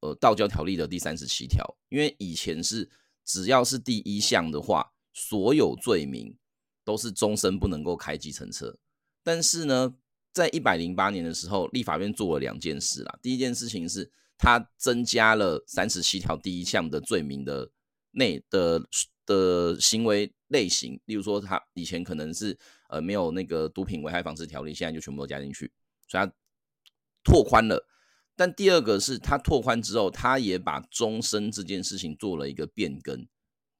[0.00, 2.90] 呃道教条例的第三十七条，因为以前是
[3.24, 6.36] 只要是第一项的话，所有罪名
[6.84, 8.76] 都是终身不能够开计程车。
[9.22, 9.94] 但是呢，
[10.34, 13.18] 在一百零八年的时候，立法院做了两件事啦。
[13.22, 17.70] 第一件事情是，他增加了三十七条第一项的罪名的。
[18.16, 18.82] 内的
[19.26, 25.70] 的行为类型，例如说，他以前可能是呃没有那个毒品危害防治条例，现在就全部都加进去，
[26.08, 26.32] 所以他
[27.22, 27.86] 拓宽了。
[28.34, 33.26] 但第二个是他拓宽之后，他也把终身这件事情做了一个变更，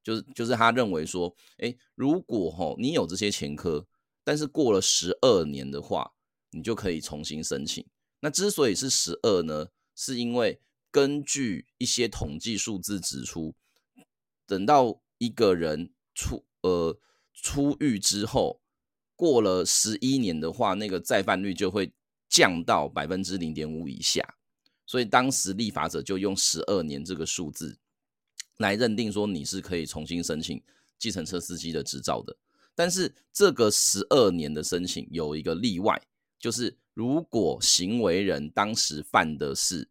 [0.03, 3.87] 就是就是他认为说，哎，如果吼你有这些前科，
[4.23, 6.13] 但是过了十二年的话，
[6.51, 7.87] 你就可以重新申请。
[8.21, 13.55] 那之所以是十二呢，是因为根据一些统计数字指出。
[14.47, 16.99] 等到一个人出呃
[17.33, 18.61] 出狱之后，
[19.17, 21.93] 过了十一年的话，那个再犯率就会
[22.29, 24.37] 降到百分之零点五以下。
[24.87, 27.77] 所以当时立法者就用十二年这个数字
[28.59, 30.63] 来认定说你是可以重新申请
[30.97, 32.37] 计程车司机的执照的。
[32.75, 36.01] 但是这个十二年的申请有一个例外，
[36.39, 39.89] 就是如果行为人当时犯的是。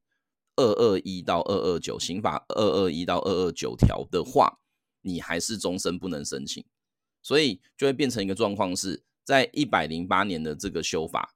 [0.57, 4.59] 二二一到二二九刑法二二一到二二九条的话，
[5.01, 6.63] 你还是终身不能申请，
[7.21, 11.35] 所以就会变成一个状况是，在一百零八年的这个修法，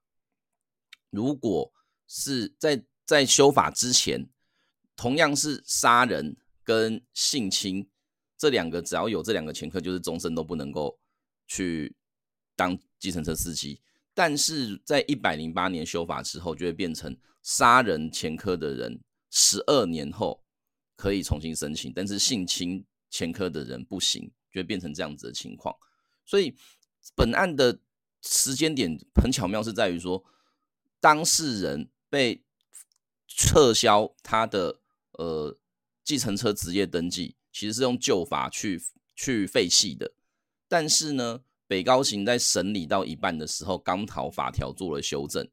[1.10, 1.72] 如果
[2.08, 4.28] 是在在修法之前，
[4.96, 7.88] 同样是杀人跟性侵
[8.38, 10.98] 这两个，只要有这两个前科，就是终身都不能够
[11.46, 11.94] 去
[12.56, 13.82] 当计程车司机。
[14.14, 19.00] 但是在一百零八年修法之后，就会变成杀人前科的人。
[19.30, 20.42] 十二年后
[20.96, 25.74] 可以重新申请，但是性侵前科的人不行，就会变成这样子的情况。
[26.26, 26.56] 所以
[27.14, 27.80] 本案的
[28.22, 30.24] 时间点很巧妙，是在于说
[31.00, 32.44] 当事人被
[33.28, 34.80] 撤销他的
[35.12, 35.56] 呃
[36.04, 38.82] 计程车职业登记，其实是用旧法去
[39.14, 40.12] 去废弃的。
[40.68, 45.48] 但是呢，北高行在审理到一半的时候，刚好法条做了修正，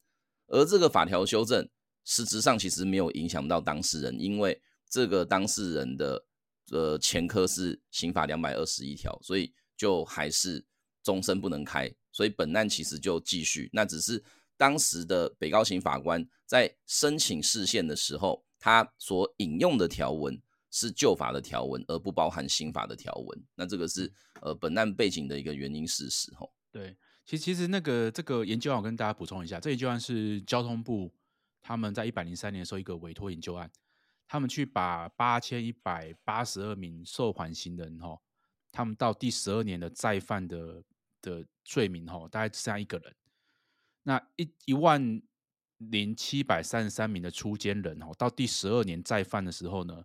[0.47, 1.69] 而这个法条修正。
[2.09, 6.25] 实质上其实没有影响到当事人，因为这个当事人的
[6.71, 10.65] 呃前科是刑法两百二十一条，所以就还是
[11.03, 13.69] 终身不能开，所以本案其实就继续。
[13.73, 14.23] 那只是
[14.55, 20.41] 当时的北高行法官在申请释宪的时候，他所引用的条文
[20.71, 23.43] 是旧法的条文，而不包含新法的条文。
[23.55, 24.09] 那这个是
[24.41, 26.53] 呃本案背景的一个原因事实吼。
[26.71, 31.11] 对，其实其实那个这个研究案我跟大家补充一下，这研究案是交通部。
[31.67, 33.69] 他们在一百零三年的时候，一个委托研究案，
[34.25, 38.17] 他们去把八千一百八十二名受缓刑人哈，
[38.71, 40.81] 他们到第十二年的再犯的
[41.21, 43.13] 的罪名哈，大概只剩下一个人。
[44.03, 45.21] 那一一万
[45.79, 50.01] 零七百三十三名的出监人哈，到第十二年再犯的时候呢，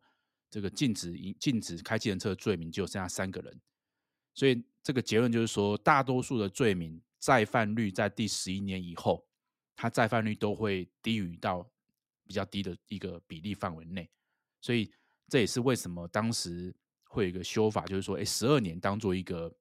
[0.50, 3.60] 这个禁止禁止开计程车的罪名就剩下三个人。
[4.34, 9.24] 所以这个结论就是说，大多数的罪名再犯率在第十一年以后。
[9.82, 11.68] 它再犯率都会低于到
[12.24, 14.08] 比较低的一个比例范围内，
[14.60, 14.88] 所以
[15.26, 16.72] 这也是为什么当时
[17.06, 19.52] 会有一个修法，就是说，哎，十二年当做一个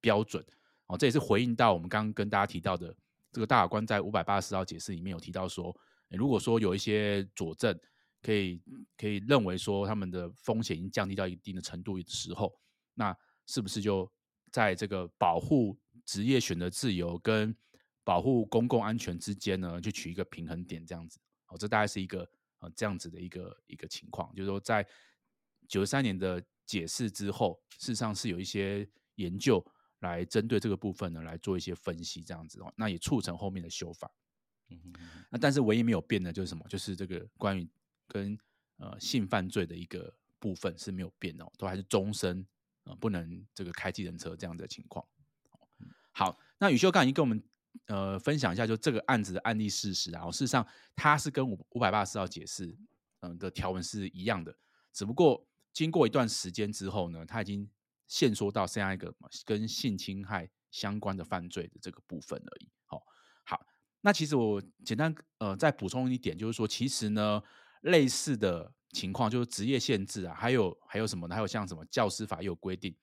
[0.00, 0.42] 标准
[0.86, 0.96] 哦。
[0.96, 2.96] 这也是回应到我们刚刚跟大家提到的，
[3.32, 5.76] 这个大法官在五百八十号解释里面有提到说，
[6.08, 7.78] 如果说有一些佐证
[8.22, 8.62] 可以
[8.96, 12.50] 可以认为说他们的风险已经降低到一定的程度的时候，
[12.94, 14.10] 那是不是就
[14.50, 17.54] 在这个保护职业选择自由跟
[18.04, 24.86] 保护公共安全之间呢，就取一个平衡点，这样子，哦，这大概是一个呃这样子的一个一个情况，就是说在
[25.66, 29.64] 九十三年的解释之后，事实上是有一些研究
[30.00, 34.10] 来针对这个部分呢来做一些分析，这样子哦，那也促成后面的修法。
[34.68, 34.92] 嗯哼，
[35.30, 36.62] 那但是唯一没有变的就是什么？
[36.68, 37.66] 就是这个关于
[38.06, 38.38] 跟
[38.76, 42.46] 呃性犯罪的一个部分是没有变哦，都还是终身
[42.84, 45.02] 呃不能这个开计程车这样的情况。
[46.12, 47.42] 好，那宇修刚已经跟我们。
[47.86, 50.30] 呃，分享一下就这个案子的案例事实啊。
[50.30, 52.76] 事实上，它是跟五五百八十四号解释
[53.20, 54.56] 嗯的条文是一样的，
[54.92, 57.68] 只不过经过一段时间之后呢，它已经
[58.06, 62.68] 限缩到剩下一个跟性侵害相关的犯罪的这个部分而已。
[62.86, 63.02] 好，
[63.44, 63.66] 好，
[64.00, 67.42] 那其实我简单呃再补充一点，就是说，其实呢，
[67.82, 71.34] 类似的情况就是职业限制啊，还有还有什么呢？
[71.34, 72.94] 还有像什么教师法也有规定。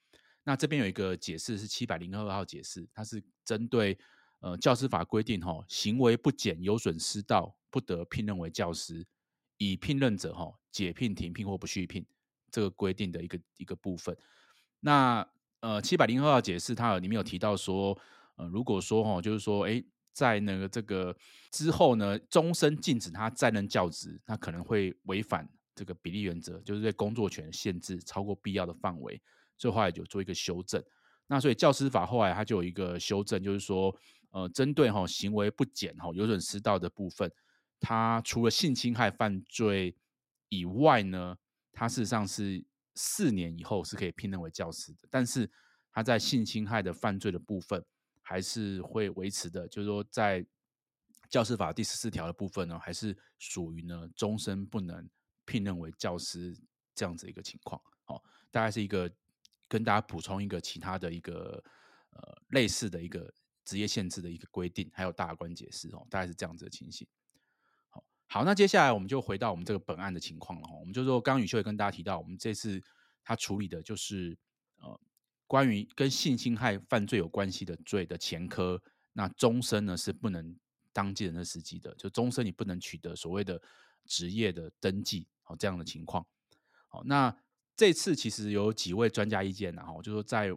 [0.43, 3.97] 那这边有一个解释是七百零二号解释，它是针对
[4.41, 9.04] 呃教师法规定哈、行为不检有损师道，不得聘任为教师，
[9.58, 12.06] 已聘任者哈、解聘、停聘或不续聘
[12.51, 14.15] 这个规定的一个一个部分。
[14.82, 15.27] 那
[15.62, 17.97] 呃七百零二号解释它里面有提到说，
[18.36, 21.15] 呃如果说哈、就是说哎在那个这个
[21.51, 29.21] 之后呢，终身禁止他再任教职，那可能会违反这个比例原则，就是对工作权限制超过必要的范围。
[29.58, 30.84] 所以后来就做一个修正，
[31.27, 33.95] 那所以教师法后来它就有一个修正，就是说，
[34.31, 37.31] 呃，针对哈行为不检哈有损师道的部分，
[37.79, 39.95] 它除了性侵害犯罪
[40.49, 41.37] 以外呢，
[41.71, 42.63] 它事实上是
[42.95, 45.49] 四年以后是可以聘任为教师的，但是
[45.91, 47.85] 它在性侵害的犯罪的部分
[48.21, 50.45] 还是会维持的，就是说在
[51.29, 55.09] 教师法第十四条的部分呢，还是属于呢终身不能
[55.45, 56.57] 聘任为教师
[56.93, 59.09] 这样子一个情况，好，大概是一个。
[59.71, 61.63] 跟大家补充一个其他的一个
[62.09, 63.33] 呃类似的一个
[63.71, 67.07] 职业限制的一个规定，还有大关解释哦，大概是这样子的情形。
[67.89, 70.75] 好，好，那接下来我们就回到我们这个本案的情况了哈。
[70.77, 72.84] 我们就说，刚刚宇秀也跟大家提到，我们这次
[73.23, 74.38] 他处理的就是
[74.81, 74.99] 呃
[75.47, 80.53] 关于跟性侵害犯罪有关系的罪的前科，那终身呢是不能
[80.91, 83.62] 当计程车司机的，就终身你不能取得所谓的
[84.05, 86.27] 职业的登记，好这样的情况。
[86.89, 87.34] 好，那。
[87.73, 90.55] 这次其实有几位专家意见，然后就说在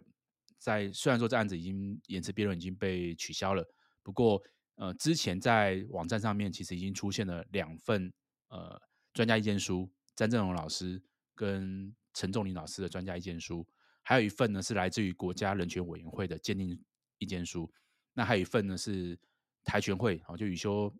[0.65, 3.63] 在虽然说这案子已经言词辩论已经被取消了，
[4.01, 4.41] 不过
[4.77, 8.11] 呃之前在网站上面其实已经出现了两份
[8.47, 8.81] 呃
[9.13, 10.99] 专家意见书，詹正荣老师
[11.35, 13.63] 跟陈仲林老师的专家意见书，
[14.01, 16.83] 还有一份呢是来自于国家人权委员会的鉴定
[17.19, 17.71] 意见书，
[18.11, 19.15] 那还有一份呢是
[19.63, 20.91] 台权会，好就宇修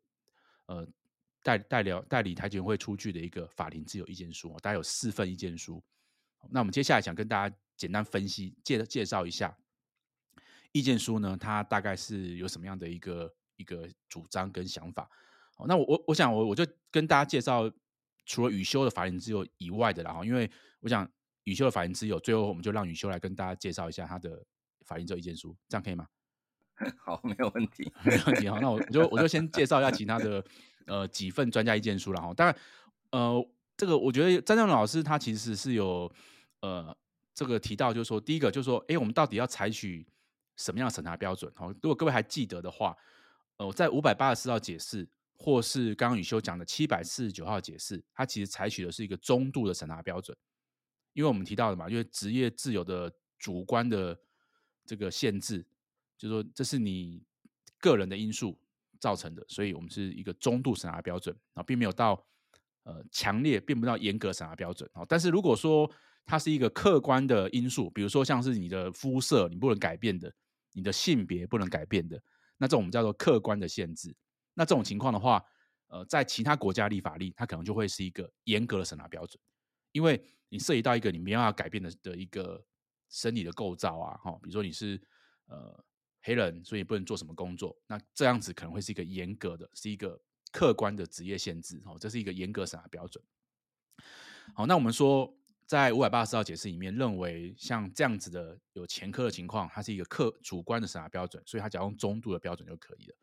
[0.68, 0.88] 呃
[1.42, 5.84] 代代表代理台权会出具的一个法庭自由意见书，大概有四份意见书。
[6.52, 9.58] 那我们接下来想跟大家简单分析介介绍一下
[10.72, 15.10] 意见书呢，它大概是有什么样的一个一个主张跟想法。
[15.56, 17.72] 好，那我我我想我我就跟大家介绍
[18.26, 20.50] 除了宇修的法人之友以外的啦，哈，因为
[20.82, 21.10] 我想
[21.46, 24.46] 宇修的法人之友，最后我们就让宇修来跟大家介绍一下他的
[24.86, 26.08] 法人之友意见书，这样可以吗？
[27.06, 28.50] 好，没有问题， 没有问题。
[28.50, 30.44] 好，那我我就我就先介绍一下其他的
[30.88, 32.34] 呃几份专家意见书了哈。
[32.34, 32.58] 当然，
[33.12, 36.12] 呃，这个我觉得张正荣老师他其实是有。
[36.62, 36.98] 呃，
[37.36, 40.08] 这个提到就是说，第一个就是说，哎，我们到底要采取
[40.56, 41.52] 什么样的审查标准？
[41.54, 42.96] 好，如果各位还记得的话，
[43.58, 50.36] 呃，在五百八十四号解释，或是刚刚宇修讲的七百四十九号解释，它其实采取的是一个中度的审查标准，
[51.12, 54.18] 因为我们提到的嘛，因为职业自由的主观的
[54.86, 55.62] 这个限制，
[56.18, 57.22] 就是说这是你
[57.80, 58.58] 个人的因素
[58.98, 62.26] 造成的，所以我们是一个中度审查标准啊，并没有到
[62.84, 65.06] 呃强烈，并不到严格审查标准啊。
[65.06, 65.92] 但是如果说
[66.26, 70.34] 它是一个客观的因素，比如说像是你的肤色你不能改变的，
[70.74, 72.20] 你的性别不能改变的，
[72.58, 74.16] 那这种我们叫做客观的限制。
[74.56, 75.44] 那这种情况的话，
[75.88, 79.40] 呃，在其他国家立法例，它可能就会是一个严格的审查标准，
[79.92, 82.66] 因为你涉及到一个你没办法改变的的一个
[83.10, 85.00] 生理的构造啊，哈，比如说你是
[85.46, 85.86] 呃
[86.24, 90.20] 黑人，所以不能做什么工作，那这样子可能会是一个严格的，是一个
[90.52, 93.24] 客观的职业限制，哦，这是一个严格审查标准。
[94.56, 95.32] 好，那我们说。
[95.66, 103.16] 在五百八十四号解释里面，认为像这样子的有前科的情况，它是一个客主观的审查标准，所以它只要用中度的标准就可以了。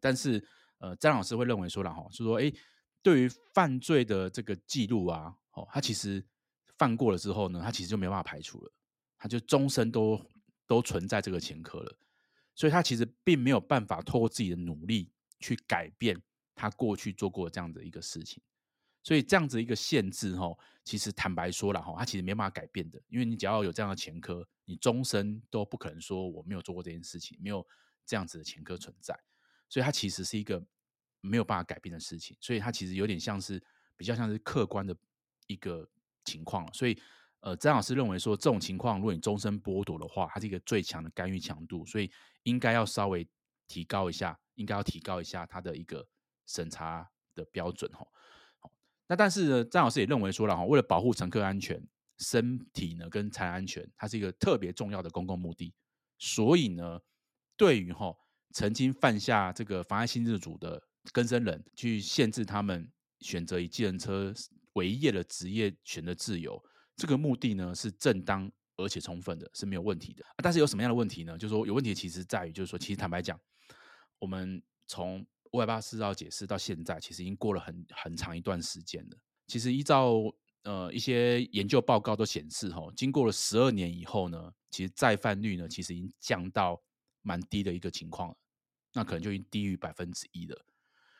[0.00, 0.40] 但是，
[0.78, 2.52] 呃，詹老师会认为说了哈，是说，哎，
[3.02, 6.24] 对于犯罪的这个记录啊，哦，他其实
[6.78, 8.72] 犯过了之后呢，他其实就没办法排除了，
[9.18, 10.24] 他就终身都
[10.68, 11.98] 都存在这个前科了，
[12.54, 16.16] 所以他其实并没有办法透过自己的努力去改变
[16.54, 18.40] 他过去做过这样的一个事情。
[19.02, 27.66] 所以这样子一个限制，哈，其实坦白说了，哈，它其实没办法改变的，因为你只要有这样的前科，你终身都不可能说我没有做过这件事情，没有
[28.04, 29.18] 这样子的前科存在，
[29.68, 30.62] 所以它其实是一个
[31.20, 33.62] 没有办法改变的事情，所以它其实有点像是
[33.96, 34.94] 比较像是客观的
[35.46, 35.88] 一个
[36.24, 37.00] 情况，所以
[37.40, 42.10] 呃，张老师认为说这种情况，如果你终身剥夺的话，它是一个最强的干预强度，所以
[42.42, 43.26] 应该要稍微
[43.66, 46.06] 提高一下，应该要提高一下它的一个
[46.46, 48.06] 审查的标准，哈。
[49.10, 51.84] 那但是呢，詹老师也认为说了哈，为了保护乘客安全、
[52.18, 55.74] 身体呢跟财安全，它是一个特别重要的公共目的。
[56.16, 57.00] 所以呢，
[57.56, 58.14] 对于哈
[58.52, 60.80] 曾经犯下这个妨碍性自主的
[61.12, 62.88] 更生人，去限制他们
[63.18, 64.32] 选择以计程车
[64.74, 66.62] 为业的职业选择自由，
[66.94, 70.24] 这个目的呢是正当而且充分的，是没有问题的。
[70.36, 71.36] 但是有什么样的问题呢？
[71.36, 73.36] 就是说有问题其实在于，就是说其实坦白讲，
[74.20, 79.16] 我们从五百八十四号解释到现在，其实已经过了很很长一段时间了。
[79.46, 80.14] 其实依照
[80.62, 86.80] 呃一些研究报告都显示，哈，经过了十二年以后呢，其实再犯率呢，其实已经降到
[87.22, 88.36] 蛮低的一个情况了，
[88.92, 90.64] 那可能就已经低于百分之一了。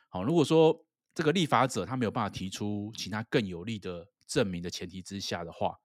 [0.08, 5.76] 好，如果说这个立法者他没有办法提出其他更有力的证明的前提之下的话，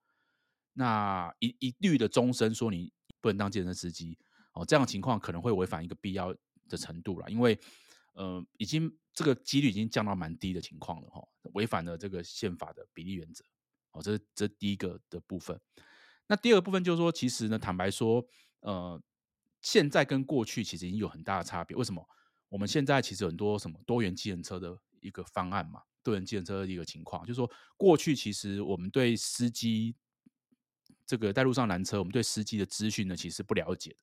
[0.72, 4.16] 那一一律的终身说你不能当健身司机，
[4.52, 6.32] 哦，这样的情况可能会违反一个必要
[6.68, 7.58] 的程度了，因为
[8.16, 11.22] 呃，已经这个几率已经降到蛮低的情况了，哈，
[11.54, 13.44] 违反了这个宪法的比例原则，
[13.92, 15.60] 哦，这是这是第一个的部分。
[16.26, 18.26] 那第二个部分就是说，其实呢，坦白说，
[18.60, 19.00] 呃，
[19.60, 21.76] 现在跟过去其实已经有很大的差别。
[21.76, 22.04] 为什么？
[22.48, 29.94] 我们现在其实很多什么多元计程车的一个方案嘛，多元计程车的一个情况，就是说过去其实我们对司机
[31.04, 33.96] 这个在路上拦车，我们对司机的资讯呢其实不了解的，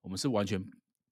[0.00, 0.62] 我们是完全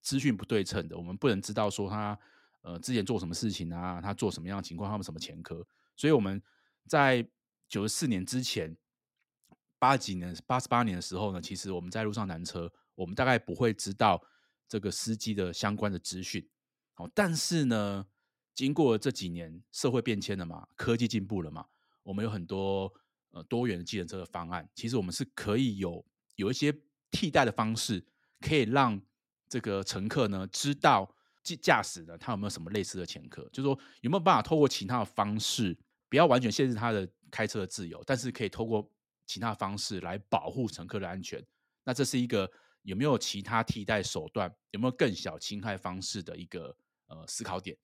[0.03, 2.19] 资讯不对称的，我们不能知道说他
[2.65, 6.43] 呃之前做什么事情啊，他做什么样的情况，他们什么前科，所以我们
[6.89, 7.25] 在
[7.69, 8.77] 九十四年之前。
[9.77, 14.19] 八几年、八十八年的时候呢，其实我们在路上拦车，我们大概不会知道
[14.67, 16.49] 这个司机的相关的资讯。
[16.95, 18.07] 好，但是呢，
[18.55, 21.67] 经过这几年社会变迁了嘛，科技进步了嘛，
[22.03, 22.91] 我们有很多
[23.33, 24.67] 呃多元的计程车的方案。
[24.75, 26.03] 其实我们是可以有
[26.37, 26.75] 有一些
[27.11, 28.03] 替代的方式，
[28.41, 28.99] 可以让
[29.51, 31.15] 这个乘客呢知道
[31.45, 35.79] 驾驾驶呢他有没有什么类似的前科，就是说有没有办法透过其他的方式，
[36.09, 38.91] 不要完全限制他的开车的自由，但是可以透过。
[39.27, 41.43] 其他方式来保护乘客的安全，
[41.83, 42.47] 那这是一个
[42.83, 46.77] 有没有其他替代手段，有没有更小侵害方式的一个
[47.07, 47.75] 呃思考点，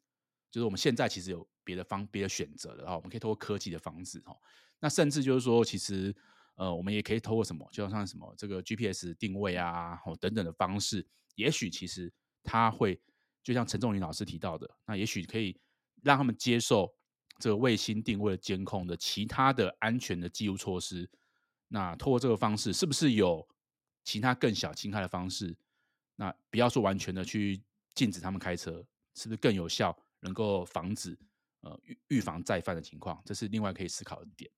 [0.50, 4.36] 就是我们现在其实有别的方别的选择的哈，我们可以透过科技的方式哈，
[4.80, 6.14] 那甚至就是说，其实
[6.56, 12.12] 呃我们也可以透过什么，就像什么这个 GPS 定位啊，等等的方式，也许其实
[12.44, 13.00] 它会
[13.42, 15.58] 就像陈仲林老师提到的，那也许可以
[16.02, 16.94] 让他们接受
[17.38, 21.08] 这个卫星定位的监控的其他的安全的记录措施。
[21.68, 23.46] 那透过这个方式，是不是有
[24.04, 25.56] 其他更小侵害的方式？
[26.16, 27.62] 那不要说完全的去
[27.94, 28.84] 禁止他们开车，
[29.14, 31.18] 是不是更有效，能够防止
[31.60, 33.22] 呃预预防再犯的情况？
[33.24, 34.50] 这是另外可以思考的点。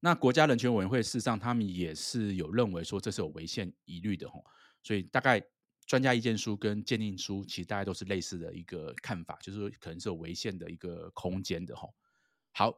[0.00, 4.44] 那国家人权委员会事实上他们也是有认为说这是有违宪疑虑的吼，
[4.82, 5.40] 所以大概
[5.86, 11.88] 专家意见书跟鉴定书其实大概都是类似的一个看法，就是说可能是有违宪的一个空间的哈。
[12.52, 12.76] 好。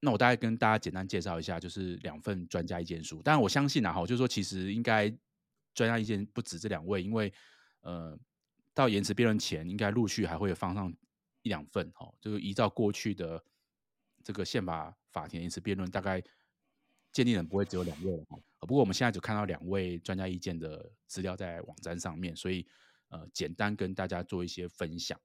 [0.00, 3.22] 那我大概跟大家简单介绍一下，就是两份专家意见书。
[3.24, 5.08] 但我相信啊，哈，就是说其实应该
[5.72, 7.32] 专家意见不止这两位，因为
[7.80, 8.18] 呃，
[8.74, 10.94] 到延迟辩论前，应该陆续还会放上
[11.40, 13.42] 一两份，哈，就是依照过去的
[14.22, 16.22] 这个宪法法庭延迟辩论，大概
[17.10, 18.38] 鉴定人不会只有两位了，哈。
[18.66, 22.66] 不过我们现在只看到两位专家意见的资料在网站上面，所以
[23.08, 25.20] 呃，简单跟大家做一些分享。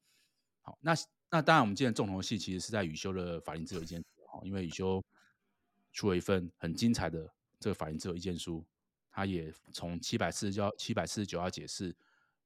[0.62, 0.94] 好，那
[1.30, 4.04] 那当然，我们今天重头戏其实是在宇修的法庭自由意见。
[4.44, 5.04] 因为宇修
[5.92, 7.28] 出了一份很精彩的
[7.60, 8.64] 这个法庭自由意见书，
[9.10, 11.94] 他也从七百四十九、七百四十九号解释、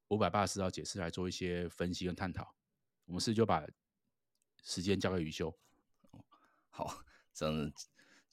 [0.08, 2.56] 五百八十四号解释来做一些分析跟探讨。
[3.04, 3.68] 我们是就把
[4.64, 5.54] 时间交给宇修。
[6.70, 7.72] 好，这样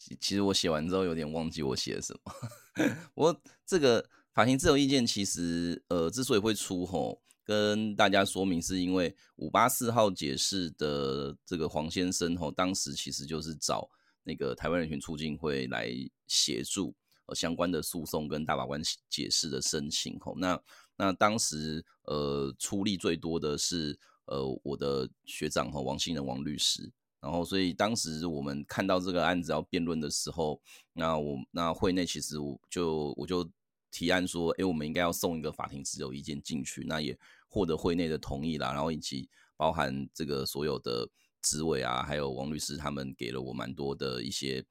[0.09, 2.33] 样子，其实我写完之后有点忘记我写了什么。
[3.15, 7.21] 我这个法庭自由意见其实呃之所以会出吼。
[7.43, 13.91] 跟大家说明，是因为五八四号解释的这个黄先生吼，当时其实就是找
[14.23, 15.91] 那个台湾人权促进会来
[16.29, 16.95] 协助
[17.27, 20.37] 呃相关的诉讼跟大法官解释的申请吼。
[20.37, 20.63] 那
[20.97, 30.61] 那当时呃出力最多的是呃我的学长吼王兴仁王律师，然后所以当时我们看到这个案子要辩论的时候，
[30.93, 33.49] 那我那会内其实我就我就
[33.91, 37.19] 提案说，哎，我们应该要送一个法庭自由意见进去，那也。
[37.53, 41.11] 获得会内的同意啦，然后以及包含这个所有的
[41.43, 44.65] 执委啊，还有王律师他们给了我蛮多的一些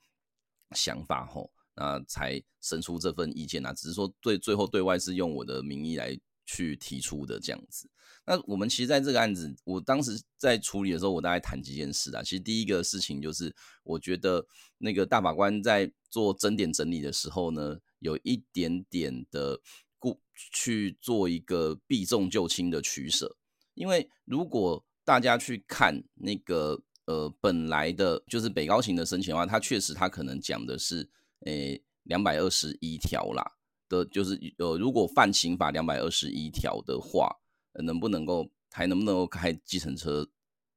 [0.72, 3.74] 想法吼，那才生出这份意见啊。
[3.74, 7.90] 只是说对最后对外是用我的名义来去提出的这样子。
[8.30, 12.22] 那我们其实在这个案子，我当时在处理的时候，我大概谈几件事啊。
[12.22, 14.46] 其实第一个事情就是，我觉得
[14.78, 19.60] 那个大法官在做争点整理的时候呢，有一点点的。
[20.02, 20.18] 故
[20.54, 23.36] 去做一个避重就轻的取舍，
[23.74, 31.10] 因为如果大家去看那个呃本来的，就是北高行的申请的话，它确实它可能讲的是
[31.46, 33.44] 诶两百二十一条啦
[33.90, 37.36] 的，就是呃如果犯刑法两百二十一条的话，
[37.82, 40.28] 能不能够还能不能够开计程车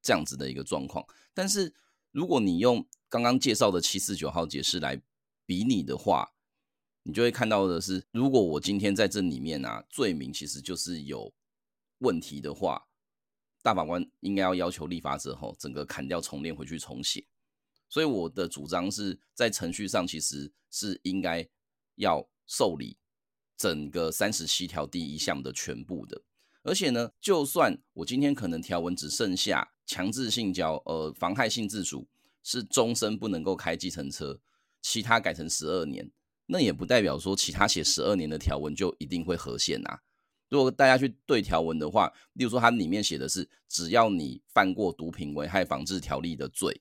[0.01, 1.07] 这样子的一个状况？
[1.35, 1.75] 但是
[2.11, 5.01] 如果你用刚刚介绍的七四九号解释来
[5.45, 6.35] 比拟的话，
[7.03, 11.33] 你就会看到的是，如果我今天在这里面啊，罪名其实就是有
[11.99, 12.87] 问题的话，
[13.63, 17.27] 大法官应该要要求立法者吼，整个砍掉重练回去重写。
[17.89, 21.47] 所以我的主张是在程序上其实是应该
[21.97, 22.97] 要受理
[23.57, 26.23] 整个三十七条第一项的全部的。
[26.65, 32.07] 而且呢，就算我今天可能条文只剩下强制性交，呃，妨害性自主
[32.45, 34.39] 是终身不能够开计程车，
[34.81, 36.09] 其他改成十二年，
[36.47, 40.03] 那也不代表说其他写十二年的条文就一定会合宪啊。
[40.49, 46.81] 如果大家去对条文的话，例如说它里面写的是，只要你犯过毒品危害防治条例的罪，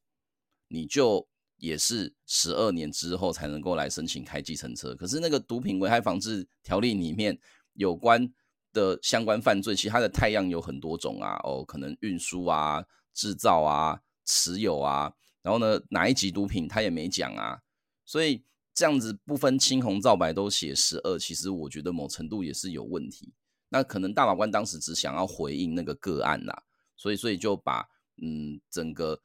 [0.68, 1.28] 你就
[1.58, 4.94] 也是十二年之后才能够来申请开计程车。
[4.94, 7.40] 可是那个毒品危害防治条例里面
[7.74, 8.32] 有关。
[8.74, 17.60] 的相关犯罪，其他的太阳有很多种啊，哦，可能运输啊、制造啊、持有啊，然后呢，哪一级毒品他也没讲啊，
[18.06, 23.34] 所以这样子不分青红皂白都写十二，其实我觉得某程度也是有问题。
[23.70, 26.64] 那可能大法官当时只想要回应那个个案啦，
[26.96, 27.88] 所以所以就把
[28.22, 29.20] 嗯整个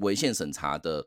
[0.00, 1.06] 违宪审查的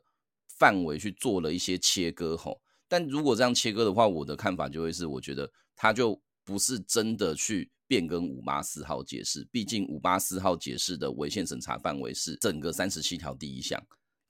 [0.58, 2.60] 范围去做了一些切割吼。
[2.88, 6.22] 但如果这样切割的话，我的看法就会是，我觉得他就。
[6.48, 13.78] 不是真的去变更五八四号解释，毕竟五八四号解释的违宪审查范围是整个三十七条第一项。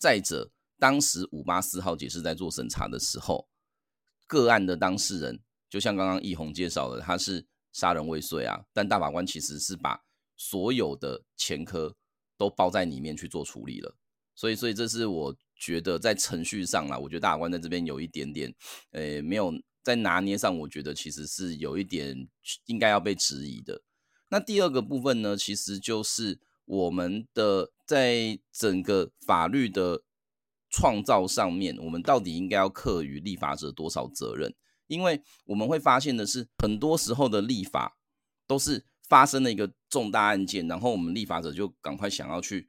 [0.00, 0.50] 再者，
[0.80, 3.48] 当时五八四号解释在做审查的时候，
[4.26, 5.38] 个案的当事人
[5.70, 10.02] 就像刚刚奕弘介绍的，他是杀人未遂啊，但大法官其实是把
[10.36, 11.94] 所有的前科
[12.36, 13.94] 都包在里面去做处理了。
[14.34, 18.52] 所以，所以这是我觉得在程序上啦，我觉得大法官在这边有一点点，
[18.90, 19.54] 呃，没有。
[19.88, 22.28] 在拿捏上，我觉得其实是有一点
[22.66, 23.80] 应该要被质疑的。
[24.28, 30.02] 那第二个部分呢，其实就是我们的在整个法律的
[30.68, 34.54] 创造上面，我们到底应该要课予立法者多少责任？
[34.88, 37.96] 因为我们会发现的是，很多时候的立法
[38.46, 42.68] 都是发生了一个重大案件，然后我们立法者就赶快想要去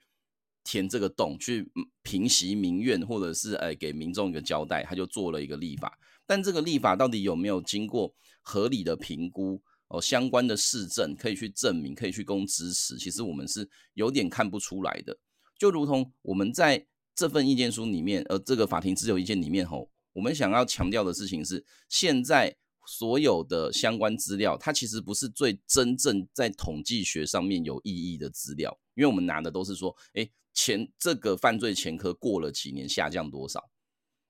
[0.63, 1.69] 填这个洞，去
[2.01, 5.99] 平息民怨，或者是哎给民众一个交代，他就做了一个立法。
[6.29, 8.13] 但这个立法到底有没有经过
[8.43, 9.99] 合理的评估哦？
[9.99, 12.99] 相关的事证可以去证明，可以去供支持。
[12.99, 15.17] 其实我们是有点看不出来的。
[15.57, 22.55] 就如同我们在这份意见书里面，呃，这个法庭自由意见里面吼，我们想要强调的事情是，现在
[22.85, 33.67] 所有的相关资料，它其实不是最真正在统计学上面有意义的资料，因为我们拿的都是说，诶，前这个犯罪前科过了几年下降多少，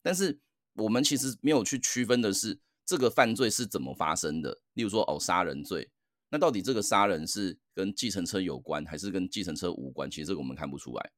[0.01, 0.39] 但是。
[0.79, 4.61] 我们其实没有去区分的是这个犯罪是怎么发生的。
[4.73, 5.89] 例如说，哦，杀人罪，
[6.29, 10.09] 那到底这个杀人是跟计程车有关，还是跟计程车无关？
[10.09, 11.11] 其实这个我们看不出来。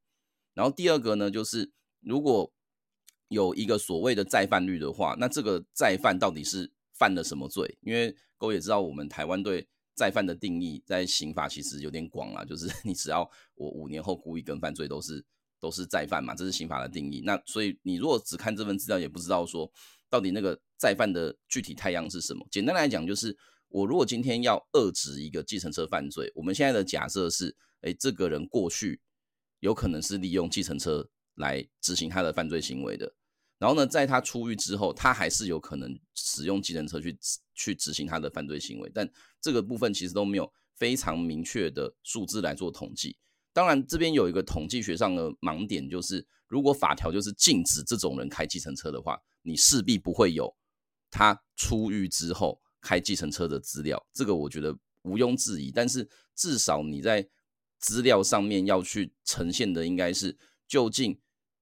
[0.54, 2.52] 然后第二个呢，就是如果
[3.30, 7.78] 有一个所谓的再犯率的话，那这个再犯到底是犯了什么罪？
[7.82, 15.24] 因为各位也知道，我们台湾对再犯的定义在刑法其实有点广啊，就是 你只要我五年后故意跟犯罪都是。
[15.62, 17.22] 都是再犯嘛，这是刑法的定义。
[17.24, 19.72] 那所以你如果只看这份资料，也不知道说
[20.10, 22.46] 到底那个再犯的具体态样是什么。
[22.52, 23.38] 简单来讲，就是
[23.70, 29.00] 我如果今天要遏制一个计程车犯罪，我们现在的假设是，诶，这个人过去
[29.60, 33.14] 有可能是利用计程车来执行他的犯罪行为的。
[33.60, 37.16] 然后呢，在他出狱之后，他还是有可能使用计程车去
[37.54, 38.92] 去执行他的犯罪行为。
[38.92, 39.08] 但
[39.40, 43.16] 这个部分其实都没有非常明确的数字来做统计。
[43.54, 50.56] 当然，这边有一个统计学上的盲点，就是如果法条就是禁止这种人开计程车的话，你势必不会有
[51.10, 55.72] 他出狱之后开计程车的资料，这个我觉得毋庸置疑。
[55.72, 57.28] 但是至少你在
[57.80, 60.38] 资料上面要去呈现的，应该是
[60.68, 61.20] 究竟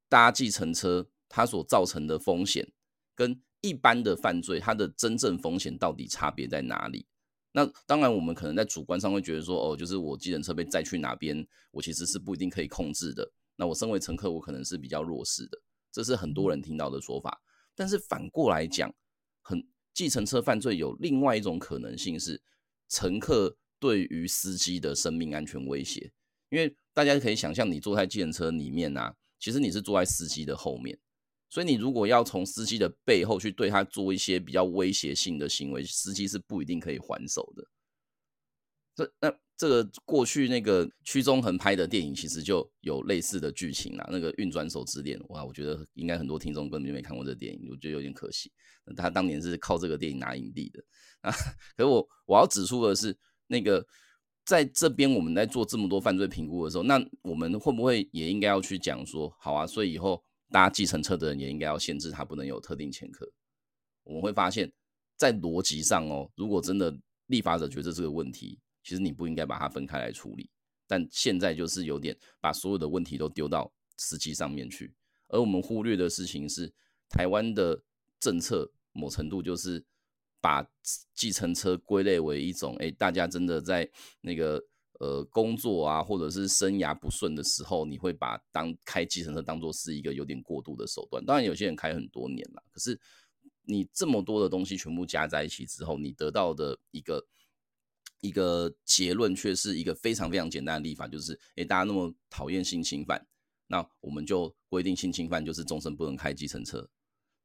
[0.07, 2.71] 搭计程车它所造成的风险，
[3.15, 7.07] 跟一般的犯罪它的真正风险到底差别在哪里？
[7.51, 13.31] 那当然，我们可能在主观上会觉得说，哦，就是我计程车被载去哪边，我其实是不一定可以控制的。
[13.55, 15.59] 那我身为乘客，我可能是比较弱势的，
[15.91, 17.41] 这是很多人听到的说法。
[17.75, 18.93] 但是反过来讲，
[19.41, 22.41] 很计程车犯罪有另外一种可能性是，
[22.87, 26.11] 乘客对于司机的生命安全威胁。
[26.49, 30.99] 因为大家可以想象，你坐在计程车里面啊，其实你是坐在司机的后面。
[31.49, 37.63] 所以你如果要从司机的背后去对他做一些比较威胁性的行为，司机是不一定可以还手的。
[38.95, 44.07] 这那这个过去那个屈中恒拍的电影其实就有类似的剧情啦。
[44.11, 48.51] 那个运转手之恋，哇，我觉得应该很多听众根本就没看过这个电影，我觉得有点可惜。
[48.95, 50.83] 他当年是靠这个电影拿影帝的
[51.21, 51.31] 啊。
[51.75, 53.83] 可是我我要指出的是，那个
[54.45, 60.23] 在这边我们在做这么多犯罪评估的时候，那我们会不会也应该要去讲说，好啊，所以以后。
[60.51, 63.29] 搭计程车的人也应该要限制他不能有特定前科。
[64.03, 64.71] 我们会发现，
[65.15, 66.97] 在逻辑上哦，如果真的
[67.27, 70.49] 立法者觉得这个问题，其实你不应该把它分开来处理。
[70.87, 74.91] 但现在就是有点把所有的问题都丢到司机上面去，
[75.27, 76.73] 而我们忽略的事情是，
[77.07, 77.83] 台湾的
[78.19, 79.85] 政策某程度就是
[80.41, 80.67] 把
[81.13, 83.87] 计程车归类为一种，哎，大家真的在
[84.21, 84.65] 那个
[84.99, 91.25] 呃工作啊，或者是生涯不顺的时候，你会把当开计程车当做是一个有点过度的手段。
[91.25, 92.99] 当然，有些人开很多年了，可是
[93.63, 97.25] 你这么多的东西全部加在一起之后，你得到的一个
[98.21, 103.25] 一个结论却是一个非常非常简单的立法，就是哎，大家那么讨厌性侵犯，
[103.67, 106.89] 那我们就规定性侵犯就是终身不能开计程车。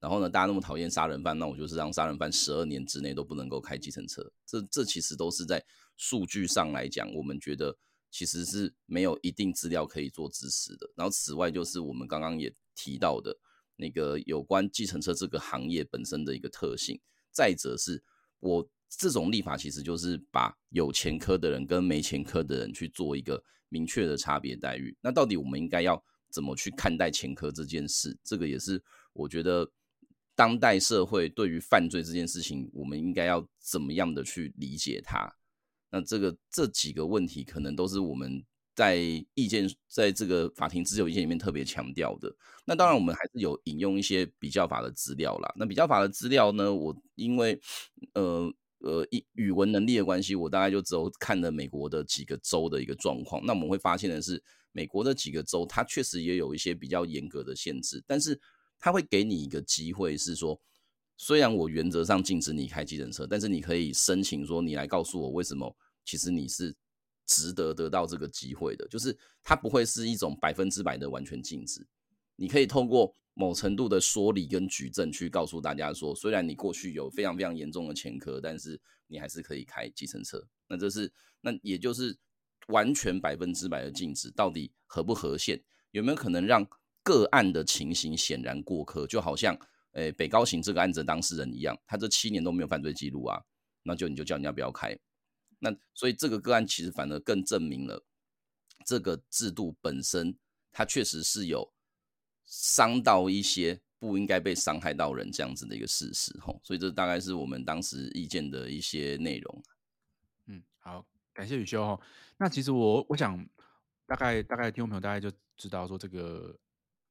[0.05, 4.31] 然后呢，大家那么讨厌杀人犯，那我就是让杀人犯十二年之内都不能够开计程车。
[4.45, 5.65] 这这其实都是在
[5.97, 7.75] 数据上来讲，我们觉得
[8.11, 10.87] 其实是没有一定资料可以做支持的。
[10.95, 13.35] 然后此外，就是我们刚刚也提到的
[13.77, 17.01] 那个有关计程车这个行业本身的一个特性。
[17.33, 18.05] 再者是，
[18.41, 24.95] 我这种立法其实就是把有前科的人跟没前科的人去做一个明确的差别待遇。
[25.01, 28.15] 那到底我们应该要怎么去看待前科这件事？
[28.23, 28.85] 这个也是
[29.15, 29.67] 我觉得。
[30.37, 35.33] 当代社会对于犯罪这件事情，我们应该要怎么样的去理解它？
[35.91, 38.97] 那这个这几个问题，可能都是我们在
[39.35, 42.35] 意见在这个法庭自由意见里面特别强调的。
[42.65, 45.55] 那当然，我们还是有引用一些比较法的资料啦。
[45.57, 47.61] 那比较法的资料呢，我因为
[48.15, 53.41] 呃呃语语文能力的关系，我大概就只有看了美国的几个州的一个状况。
[53.47, 58.41] 那我们会发现的是，美国的几个州，它确实也有一些比较严格的限制，但是。
[58.85, 60.61] 他会给你一个机会，是说，
[61.17, 65.75] 虽然我原则上禁止你开计程车，但是你可以申请说，你来告诉我为什么，
[66.05, 66.77] 其实你是
[67.25, 68.87] 值得得到这个机会的。
[68.89, 71.87] 就是它不会是一种百分之百的完全禁止，
[72.37, 80.47] 你可以透过某程度的说理跟举证去告诉大家说，虽然你过去有非常非常严重的前科，但是你还是可以开计程车。
[80.69, 81.11] 那这是
[81.41, 82.15] 那也就是
[82.67, 85.65] 完全百分之百的禁止，到底合不合宪？
[85.93, 86.69] 有没有可能让？
[87.05, 89.55] 个案的情形显然过苛，就好像，
[89.93, 93.45] 诶、北高行这个案子的当事人一样，他这七年都没有犯罪记录啊，
[93.83, 94.99] 那就你就叫人家不要开，
[95.59, 98.03] 那所以这个个案其实反而更证明了
[98.87, 100.39] 这个制度本身，
[100.73, 101.75] 它确实是有
[102.47, 109.63] 伤到一些不应该被伤害到人这样子的一个事实，吼，所以这大概是我们当时意见的一些内容。
[110.47, 112.01] 嗯，好，感谢宇修哈。
[112.39, 113.47] 那其实我我想
[114.07, 116.59] 大概大概听众朋友大概就知道说这个。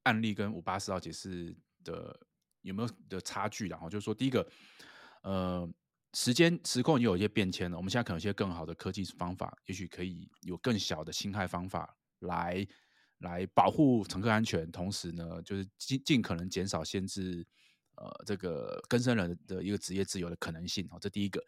[0.04, 2.18] 案例跟五八四号解释的
[2.62, 3.68] 有没有的差距？
[3.68, 4.48] 然后就是说，第一个，
[5.22, 5.70] 呃，
[6.14, 7.76] 时间时空也有一些变迁了。
[7.78, 12.66] 我们现在可能有一些更好的科技方法，也许可以有更小的侵害方法来
[13.20, 17.46] 来保护乘客安全，同时呢，就是尽尽可能减少限制
[17.96, 20.88] 呃这个更生人的一个职业自由的可能性。
[20.92, 21.44] 哦，这第一个。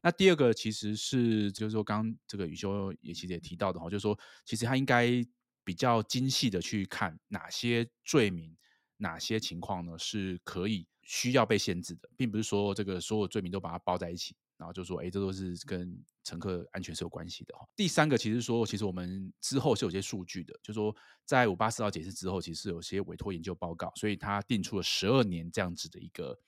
[0.00, 5.26] 那第二个其实是就是说，刚这个宇修也其实也提到的哈，就是说，其实他应该。
[5.66, 8.56] 比较精细的去看哪些罪名、
[8.98, 17.66] 哪些情况呢，是可以需要被限制的，并不是说这个所有罪名都把它包在一起，然后就说，哎，这都是跟乘客安全是有关系的哈。
[17.74, 20.94] 第三个，其实说，其实我们之后是有些数据的，就是说，
[21.24, 26.40] 在五八四号解释之后，其实有些委托研究报告，所以他定出了十二年这样子的一个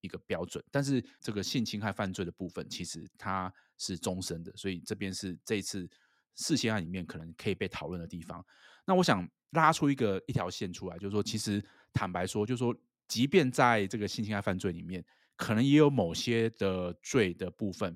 [0.00, 0.64] 一个标准。
[0.70, 5.86] 但是这个性侵害犯罪的部分，其实它是终身的，所以这边是这一次。
[6.34, 8.44] 四千案里面可能可以被讨论的地方，
[8.86, 11.62] 那我想拉出一个一条线出来，就是说，其实
[11.92, 12.74] 坦白说，就是说，
[13.06, 15.04] 即便在这个性侵害犯罪里面，
[15.36, 17.94] 可能也有某些的罪的部分，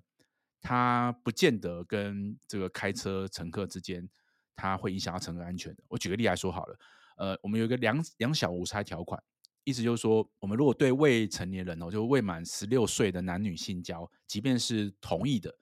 [0.60, 4.06] 它不见得跟这个开车乘客之间，
[4.54, 5.82] 它会影响到乘客安全的。
[5.88, 6.78] 我举个例来说好了，
[7.16, 9.18] 呃，我们有一个两两小无猜条款，
[9.64, 15.56] 意思就是说，我们如果对未成年人哦，就未满十六岁的男女性交，即便是同意的，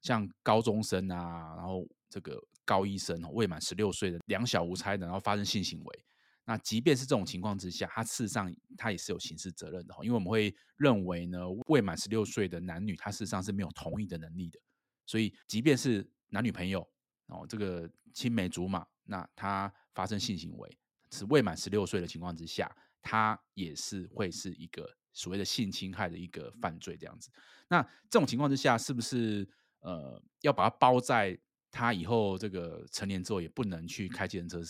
[0.00, 1.84] 像高中生啊，然后。
[2.14, 6.04] 这个高医生未满十六岁的两小无猜的，然后发生性行为，
[6.44, 14.60] 那即便是这种情况之下，他事实上他也是有刑事责任的，因为我们会认为呢，未满十六岁的男女他事实上是没有同意的能力的，
[15.06, 16.88] 所以即便是男女朋友
[17.26, 20.78] 哦，这个青梅竹马，那他发生性行为
[21.10, 22.70] 是未满十六岁的情况之下，
[23.02, 27.28] 他也是会是一个所谓的性侵害的一个犯罪这样子。
[27.66, 29.48] 那这种情况之下，是不是
[29.80, 31.36] 呃要把它包在？
[31.74, 34.62] 他以后这个成年之后也不能去开计程车，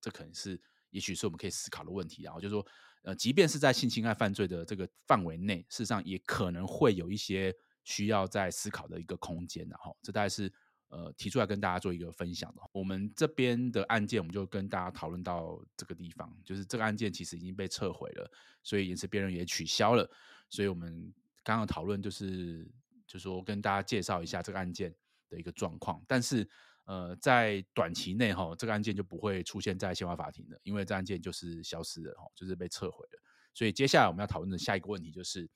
[0.00, 2.22] 这可能是也许是我们可以思考的问题。
[2.22, 2.64] 然后就是说，
[3.02, 7.52] 呃，即便是在性侵害犯罪的这个范围内，事实上也可能会有一些
[7.82, 9.68] 需要在思考的一个空间。
[9.68, 10.50] 然后这大概是
[10.88, 12.62] 呃提出来跟大家做一个分享的。
[12.70, 18.30] 我们这边的案件，我们就跟大家讨论到这个地方，就是这个案件其实已经被撤回了，
[18.62, 20.08] 所以延迟辩论也取消了。
[20.48, 22.64] 所以我们刚刚讨论就是，
[23.06, 24.94] 就是说跟大家介绍一下这个案件
[25.34, 26.48] 的一个状况，但是
[26.84, 33.22] 呃，在短期内哈，这个案件就不会出现在宪法法庭了，因为这案件就是消失了哈，就是被撤回了。
[33.54, 35.48] 所以接下来我们要讨论的下一个问题就是，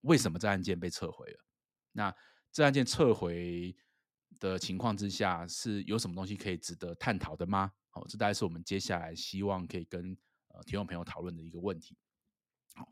[0.00, 1.44] 为什么这案件被撤回了？
[1.92, 2.14] 那
[2.50, 3.74] 这案件撤回
[4.40, 7.72] 的情况之下，是有什么东西可以值得探讨的吗？
[7.90, 10.16] 好，这大概是我们接下来希望可以跟
[10.48, 11.96] 呃听众朋友讨论的一个问题。
[12.74, 12.88] 好，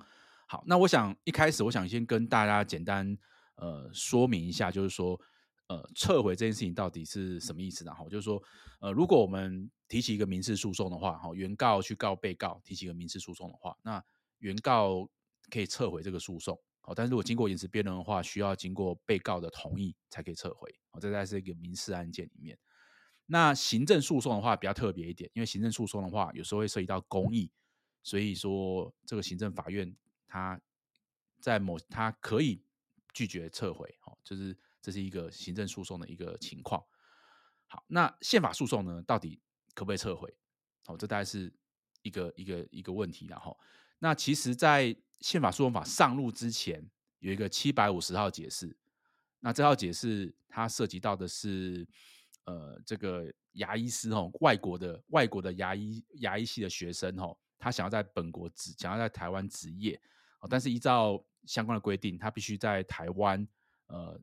[0.47, 3.18] 好，那我想一开始我想先跟大家简单
[3.57, 5.20] 呃说明一下，就是说。
[5.70, 7.94] 呃，撤回这件事情到底是什么意思呢？
[7.94, 8.42] 哈，就是说，
[8.80, 14.04] 呃，如果我们提起一个民事诉讼的话，哈，原告去告被告，提起一个民事诉讼的话，那
[14.38, 15.08] 原告
[15.48, 22.58] 可以撤回这个诉讼，好，但是如果经过延迟辩论的话，需要经过被告的同意才可以撤回，好，这在是一个民事案件里面。
[23.26, 27.48] 那行政诉讼的话比较特别一点，因为行政诉讼的话有时候会涉及到公益，
[28.02, 29.94] 所以说这个行政法院
[30.26, 30.60] 它
[31.38, 32.60] 在某它可以
[33.12, 34.58] 拒绝撤回，好，就是。
[34.83, 36.83] 这是一个行政诉讼的一个情况。
[37.66, 39.41] 好，那宪法诉讼呢，到底
[39.74, 40.35] 可不可以撤回？
[40.87, 41.53] 好，这大概是
[42.03, 43.26] 一个一个一个问题。
[43.28, 43.57] 然后，
[44.01, 46.85] 那其实，在宪法诉讼法上路之前，
[47.20, 48.76] 有一个七百五十号解释。
[49.39, 51.87] 那这号解释它涉及到的是，
[52.47, 60.01] 呃，这个牙医师哦，外国的外国的牙医牙医系的学生哦，他想要在本国职，想要在台湾执业，
[60.49, 63.47] 但是依照相关的规定，他必须在台湾
[63.87, 64.20] 呃。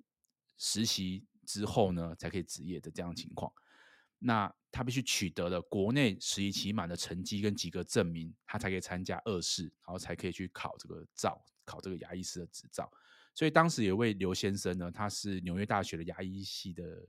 [0.57, 3.51] 实习之后呢，才可以执业的这样情况。
[4.19, 12.91] 那他必须取得了国内实习期满的成绩跟及格证明，他才可以参加二试，然后才可以去考这个照，考这个牙医师的执照。
[13.35, 17.07] 所以当时有位刘先生呢，他是纽约大学的牙医系的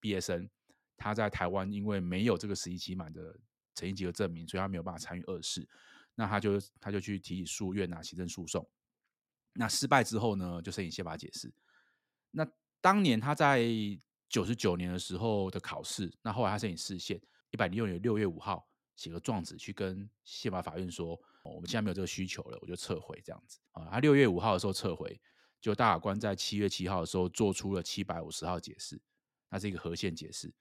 [0.00, 0.48] 毕业生，
[0.96, 3.38] 他在台湾因为没有这个实习期满的
[3.74, 5.68] 成绩及格证明，所以他没有办法参与二试。
[6.14, 8.66] 那他就他就去提起诉愿啊，行政诉讼。
[9.52, 11.52] 那失败之后呢，就申请宪法解释。
[12.30, 13.64] 那当年他在
[14.28, 17.20] 九十九年的时候的考试，那后来他申请释宪，
[17.50, 23.88] 一百零六年六月五号写个状纸去跟宪法法院说，哦，我们现在没有这个需求了，我就撤回这样子啊。
[23.90, 25.20] 他六月五号的时候撤回，
[25.60, 29.00] 就大法官在七月七号的时候做出了七百五十号解释，
[29.48, 30.52] 那是一个合宪解释。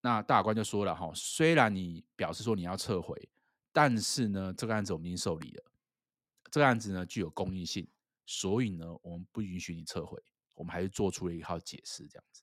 [0.00, 3.28] 那大法官就说了哈，虽然你表示说你要撤回，
[3.72, 5.64] 但是呢，这个案子我们已经受理了，
[6.50, 7.88] 这个案子呢具有公益性，
[8.24, 10.22] 所以呢，我们不允许你撤回。
[10.58, 12.42] 我们还是做出了一套解释，这样子。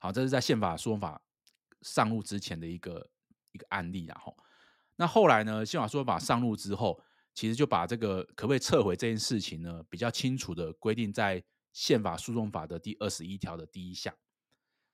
[0.00, 1.20] 好，这是在宪法诉讼法
[1.82, 3.10] 上路之前的一个
[3.52, 4.34] 一个案例，然后，
[4.96, 6.98] 那后来呢，宪法诉讼法上路之后，
[7.34, 14.14] 其实就把这个可不可以撤回这件事情呢，比较清楚的规定在宪法诉讼法的第二十一条的第一项。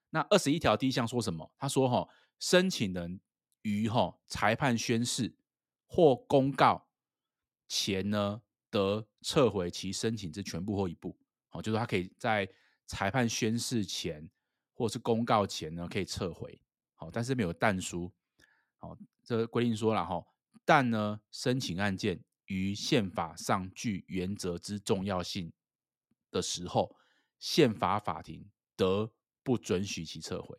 [0.09, 1.51] 那二十一条第一项说什么？
[1.57, 2.07] 他说：“哈，
[2.39, 3.19] 申请人
[3.61, 5.35] 于哈裁判宣誓
[5.85, 6.87] 或公告
[7.67, 11.17] 前呢，得撤回其申请之全部或一部。”
[11.61, 12.47] 就是他可以在
[12.85, 14.29] 裁判宣誓前
[14.73, 16.59] 或是公告前呢，可以撤回。
[16.95, 18.11] 好，但是没有但书。
[18.77, 20.23] 好，这规定说了哈，
[20.63, 25.51] 但呢，申请案件于宪法上具原则之重要性
[26.31, 26.95] 的时候，
[27.39, 29.11] 宪法法庭得
[29.43, 30.57] 不准许其撤回。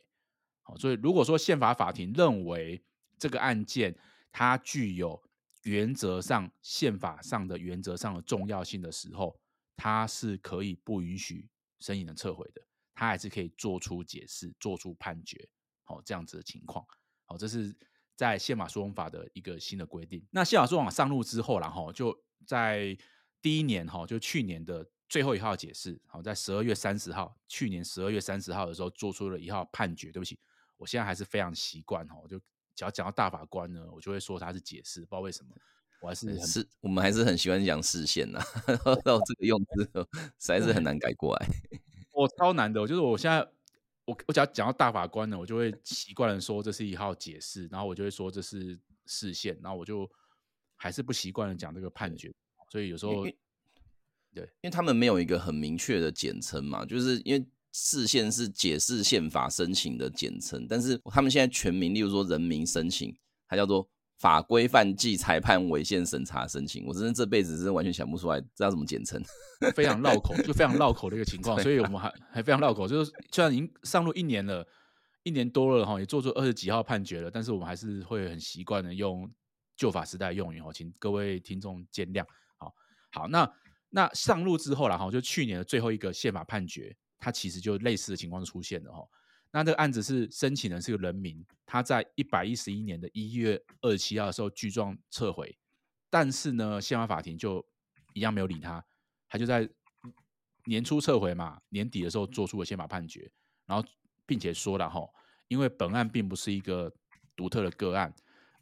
[0.62, 2.84] 好，所以如果说宪法法庭认为
[3.18, 3.96] 这个案件
[4.30, 5.20] 它具有
[5.62, 9.38] 原则上宪法上的原则上的重要性的时候，
[9.78, 11.48] 他是可以不允许
[11.78, 12.60] 申请人撤回的，
[12.92, 15.48] 他还是可以做出解释、做出判决，
[15.84, 16.84] 好，这样子的情况，
[17.24, 17.72] 好，这是
[18.16, 20.26] 在宪法诉讼法的一个新的规定。
[20.32, 22.12] 那宪法诉讼法上路之后，然后就
[22.44, 22.98] 在
[23.40, 30.10] 第一年哈，就去年的最后一号解释，好，在十二月三十号，去年十二月三十号的时候做出了一号判决。
[30.10, 30.36] 对不起，
[30.76, 32.36] 我现在还是非常习惯哈，就
[32.74, 35.54] 只要讲到大法官呢，我就会说他是解释，不知道为什么。
[36.00, 38.40] 我还是是，我们还是很喜欢讲视线呐，
[39.04, 39.90] 到这个用字
[40.38, 41.46] 实在是很难改过来。
[42.12, 43.40] 我超难的，就是我现在
[44.04, 50.08] 我我只要讲到大法官呢，我就会习惯的说这是一号解释，然后我就会说这是视线，然后我就
[50.76, 52.32] 还是不习惯的讲这个判决，
[52.70, 53.24] 所以有时候
[54.32, 63.16] 对，因为他们没有一个很明确的简称嘛，就是因为视线是解释宪法申请的简称，但是他们现在全名，例如说人民申请，
[63.48, 63.88] 它叫做。
[64.18, 69.22] 法规范暨裁判违宪审查申请，我真的这辈子真的完全想不出来这要怎么简称，
[69.74, 74.66] 非常绕口，就非常绕口的一个情况，所以我们还还非常绕口，就是虽然已经上路一年了，
[75.22, 79.30] 一年多了哈，也做出二十几号判决了，但是我们还是会很习惯的用
[79.76, 82.24] 旧法时代用语哈，请各位听众见谅。
[82.56, 82.74] 好，
[83.12, 83.48] 好，那
[83.90, 89.02] 那上路之后了哈，就去年的最后一个宪法判决，它其实就类似的情况出现了哈。
[89.50, 95.58] 那这个案子是申请人是个人民，他在一百一十一年的一月二十七号的时候具状撤回，
[96.10, 97.66] 但是呢，宪法法庭就
[98.14, 98.84] 一样没有理他，
[99.28, 99.68] 他就在
[100.66, 103.30] 年初撤回嘛，年底的时候做出了宪法判决，
[103.66, 103.88] 然后
[104.26, 105.00] 并且说了哈，
[105.48, 106.92] 因为本案并不是一个
[107.34, 108.14] 独特的个案，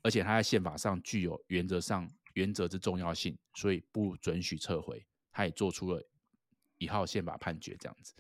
[0.03, 5.05] 而且它在宪法上具有原则上原则之重要性，所以不准许撤回。
[5.33, 6.03] 他也做出了
[6.79, 8.15] 一号宪法判决，这样子。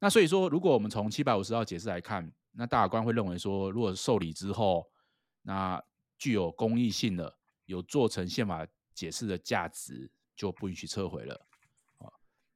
[0.00, 4.90] 那所以说，如果我们从七百五十号解释来看，那大法官会认为说，如果受理之后，
[5.42, 5.80] 那
[6.18, 7.36] 具有公益性的，
[7.66, 11.46] 有做成宪法解释的价值，就不允许撤回了。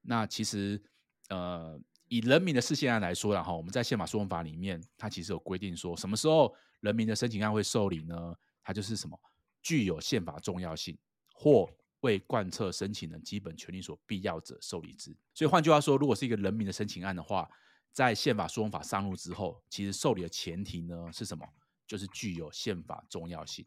[0.00, 0.82] 那其实，
[1.28, 8.34] 呃，以人民的释宪案来说，然后我们在宪法诉讼法里面，它其实有规定说，什么时候人民的申请案会受理呢？
[8.62, 9.18] 它就是什么
[9.62, 10.96] 具有宪法重要性
[11.32, 11.68] 或
[12.04, 15.16] 为贯彻申请人基本权利所必要者受理之。
[15.32, 17.50] 所以换句话说，如果是一个人民的申请案的话，
[17.92, 21.48] 在宪法诉讼法上路之后，其实受理的前提呢是什么？
[21.86, 23.66] 就是具有宪法重要性，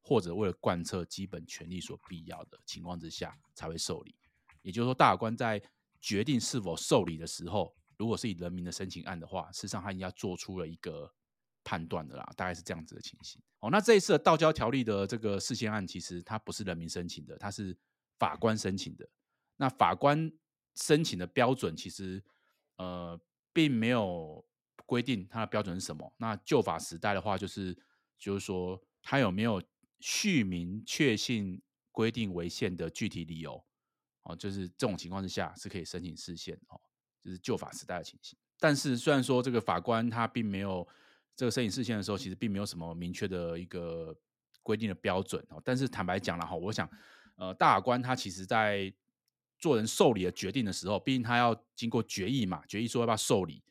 [0.00, 4.14] 或者为了贯彻基本权利所必要的情况之下才会受理。
[4.62, 5.62] 也就是说，大法官在
[6.00, 11.12] 决定是否受理的时候，如果是以人民的申请案的话，事实上他已经要做出了一个
[11.62, 13.42] 判断的啦，大概是这样子的情形。
[13.70, 17.76] 那这一次的道交条例的这个释宪案，其实它不是人民申请的，它是
[18.18, 19.08] 法官申请的。
[19.56, 20.30] 那法官
[20.74, 22.22] 申请的标准，其实
[22.76, 23.18] 呃
[23.52, 24.44] 并没有
[24.84, 26.12] 规定它的标准是什么。
[26.18, 27.76] 那旧法时代的话，就是
[28.18, 29.62] 就是说，他有没有
[30.00, 33.64] 续明确信规定违宪的具体理由。
[34.22, 36.80] 哦，就是这种情况之下是可以申请释宪哦，
[37.22, 38.38] 就是旧法时代的情形。
[38.58, 40.86] 但是虽然说这个法官他并没有
[41.36, 44.16] 这个申请释宪的时候，其实并没有什么明确的一个
[44.62, 45.60] 规定的标准哦。
[45.64, 46.90] 但是坦白讲了哈，我想
[47.36, 48.92] 呃，大法官他其实在
[49.58, 53.62] 做人受理的决定的时候，毕竟他要经过决议嘛，决议说要不要受理。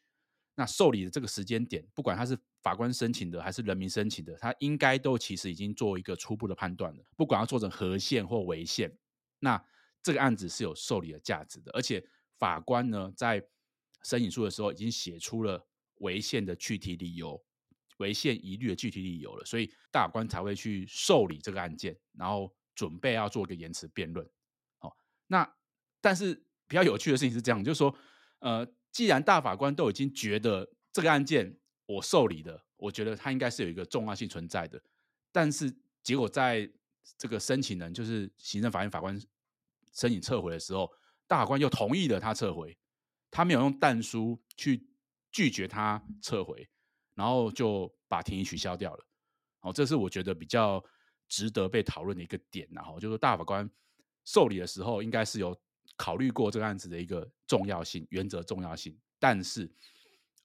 [0.58, 7.04] 那受理的这个时间点，不管他是法官申请的还是人民申请的，他应该都其实已经做一个初步的判断了。
[7.18, 8.96] 不管要做成合宪或违宪，
[9.40, 9.62] 那
[10.02, 12.08] 这个案子是有受理的价值的，而且
[12.38, 13.46] 法官呢在
[14.02, 17.44] 申请书的时候已经写出了违宪的具体理由、
[17.98, 24.28] 违宪疑虑的具体理由了，所以大法官才会去受理这个案件，然后准备要做一个言词辩论。
[24.78, 24.96] 好，
[25.28, 25.56] 那
[26.02, 26.34] 但是
[26.68, 27.96] 比较有趣的事情是这样，就是说，
[28.40, 34.82] 呃，既然大法官都已经觉得这个案件我受理的，我觉得它应该是有一个重要性存在的，
[35.32, 36.72] 但是结果在
[37.18, 39.20] 这个申请人就是行政法院法官。
[39.94, 40.92] 申请撤回的时候，
[41.26, 42.78] 大法官又同意了他撤回，
[43.32, 44.90] 他没有用但书去
[45.32, 46.68] 拒绝他撤回，
[47.16, 49.06] 然后就把庭议取消掉了。
[49.60, 50.84] 好，这是我觉得比较
[51.28, 52.68] 值得被讨论的一个点。
[52.72, 53.68] 然后就是大法官
[54.26, 55.58] 受理的时候，应该是有
[55.96, 59.68] 考虑过这个案子的一个重要性、原则重要性，但是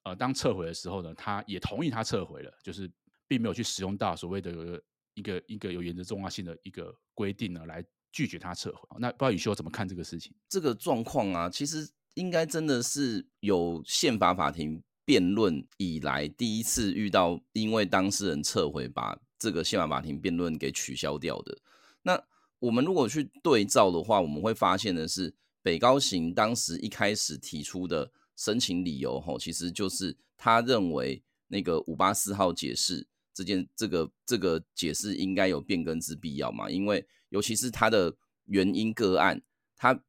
[0.04, 2.90] 呃，当撤回的时候呢，他也同意他撤回了，就是
[3.28, 4.82] 并没有去使用到所谓的
[5.14, 7.84] 一个一个有原则重要性的一个规定呢来。
[8.12, 10.34] 拒绝他撤回，那不知道宇修怎么看这个事情？
[10.48, 21.58] 这个状况啊，其实应该真的是有宪法法庭辩论以来第一次遇到，因为当事人撤回把这个宪法法庭辩论给取消掉的。
[22.02, 22.22] 那
[22.60, 37.04] 我们如果去对照的话，我们会发现的是，北高行当时一开始提出的申请理由，吼，其实就是他认为那个五八四号解释这件这个这个解释应该有变更之必要嘛，因为。
[37.32, 39.40] 尤其是他的原因个案，
[39.76, 40.02] 他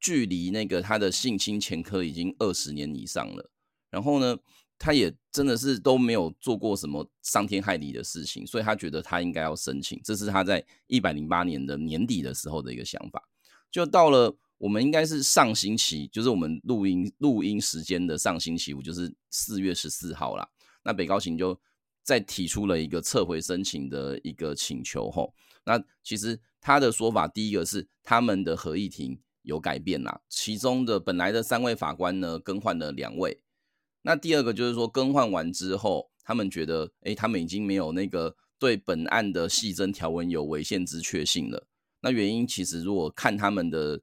[0.00, 3.50] 距离那个他的性侵前科已经二十年以上了，
[3.92, 4.36] 然后呢，
[4.76, 13.22] 他也真的是都没有做过什么伤天害理的事情，所以他觉得他应该要申请，这是他在一百零八年的年底的时候的一个想法。
[13.70, 20.48] 就到了我们应该是上星期，就是我们录音录音时间的上星期五，就是四月十四号啦。
[20.82, 21.56] 那北高行就
[22.02, 25.32] 再提出了一个撤回申请的一个请求吼，
[25.64, 26.40] 那其实。
[26.64, 33.41] 他的说法，第一个是他们的合议庭有改变啦，其中的本来的三位法官呢，更换了两位。
[34.02, 41.66] 那第二个就是说，更换完之后，他们觉得，哎，他们已经没有那个对本案的细增条文有违宪之确信了。
[42.00, 44.00] 那原因其实如果看他们的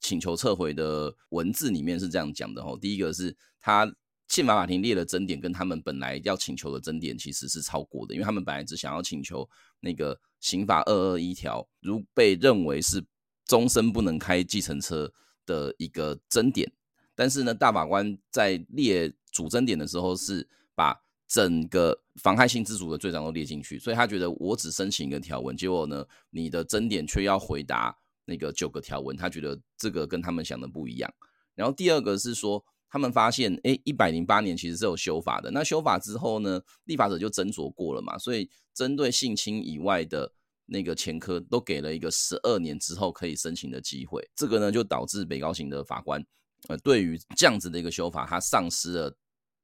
[0.00, 3.94] 请求撤回的文字里面是这样讲的哦，第一个是他。
[4.26, 9.48] 宪法法庭列的争点跟他们本来要请求的争点其实是超过的，因为他们本来只想要请求
[9.80, 13.04] 那个刑法二二一条，如被认为是
[13.44, 15.12] 终身不能开计程车
[15.44, 16.72] 的一个争点，
[17.14, 31.12] 但是呢，大法官在列主争点的时候是把整个妨害性自主的罪章都列进去，所以他觉得我只申请一个条文，结果呢，你的争点却要回答那个九个条文，他觉得这个跟他们想的不一样。
[31.54, 32.64] 然后第二个是说。
[32.90, 35.50] 他们发现，哎，一百零八年其实是有修法的。
[35.50, 40.32] 那修法之后呢，立法者就斟酌过了嘛，所以针对性侵以外的
[40.66, 44.24] 那个前科，都给了一个十二年之后可以申请的机会。
[44.36, 46.24] 这个呢，就导致北高行的法官，
[46.68, 49.16] 呃，对于这样子的一个修法，他丧失了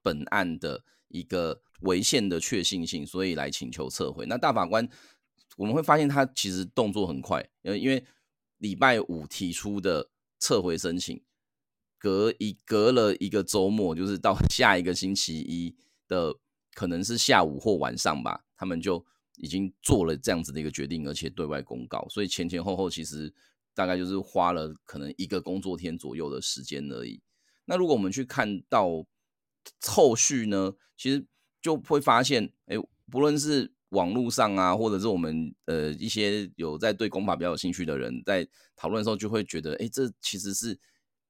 [0.02, 4.26] 本案的一个违宪的确信性，所以来请求撤回。
[4.26, 4.88] 那大法官
[5.56, 8.04] 我们会发现他其实动作很快，呃，因为
[8.58, 11.22] 礼拜五提出的撤回申请，
[11.98, 15.76] 隔一隔了一个周末，就是到 下一个星期一
[16.06, 16.34] 的
[16.74, 19.04] 可能是下午或晚上吧，他们就
[19.36, 23.32] 已经做了这样子的一个决定，而且对外公告，所以前前后后其实
[23.74, 27.20] 大概就是花了可能一个工作天左右的时间而已。
[27.64, 29.04] 那如果我们去看到
[29.86, 31.24] 后续呢，其实
[31.60, 32.76] 就会发现，哎，
[33.10, 38.46] 不论是网络上啊，或者是我们呃一些有在对公法比较有兴趣的人在
[38.76, 40.78] 讨论的时候，就会觉得，哎，这其实是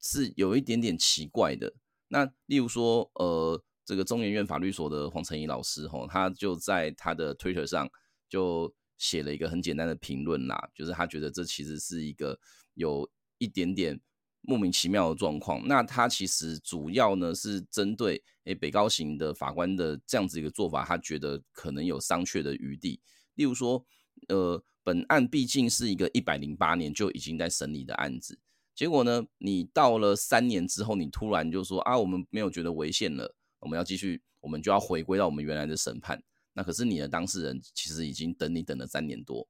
[0.00, 1.72] 是有一点点奇怪的。
[2.08, 7.88] 那例如说，呃，这个中研院法律所的黄成义老师吼，他就在他的 Twitter 上
[8.28, 12.38] 就写了一个很简单的评论啦，就是他觉得这其实是一个
[12.74, 14.00] 有一点点。
[14.42, 23.00] 莫名其妙的状况，那他其实主要呢是针对诶、北高行的法官的这样子一个做法，他觉得可能有商榷的余地。
[23.34, 23.84] 例如说，
[24.28, 28.38] 呃，本案毕竟是一个一百零八年就已经在审理的案子，
[28.74, 36.22] 结果呢，你到了三年之后，你突然就说啊，我们没有觉得违宪了，我们要继续，我们就要回归到我们原来的审判。
[36.54, 39.46] 那可是你的当事人其实已经等你等了三年多，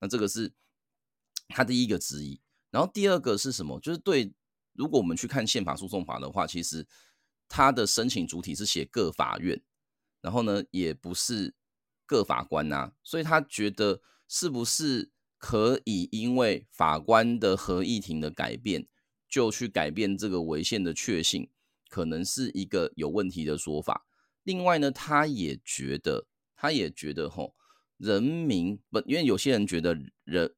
[0.00, 0.52] 那这个是
[1.48, 2.40] 他第一个质疑。
[2.74, 3.78] 然后第二个是什么？
[3.78, 4.34] 就是对，
[4.72, 6.84] 如果我们去看宪法诉讼法的话，其实
[7.48, 9.62] 他的申请主体是写各法院，
[10.20, 11.54] 然后呢，也不是
[12.04, 18.88] 各法官呐、所以他觉得是不是可以因为法官的合议庭的改变，
[19.28, 21.48] 就去改变这个违宪的确信，
[21.88, 24.04] 可能是一个有问题的说法。
[24.42, 27.54] 另外呢，他也觉得，他也觉得吼，
[27.98, 30.52] 人民不，因为有些人觉得人。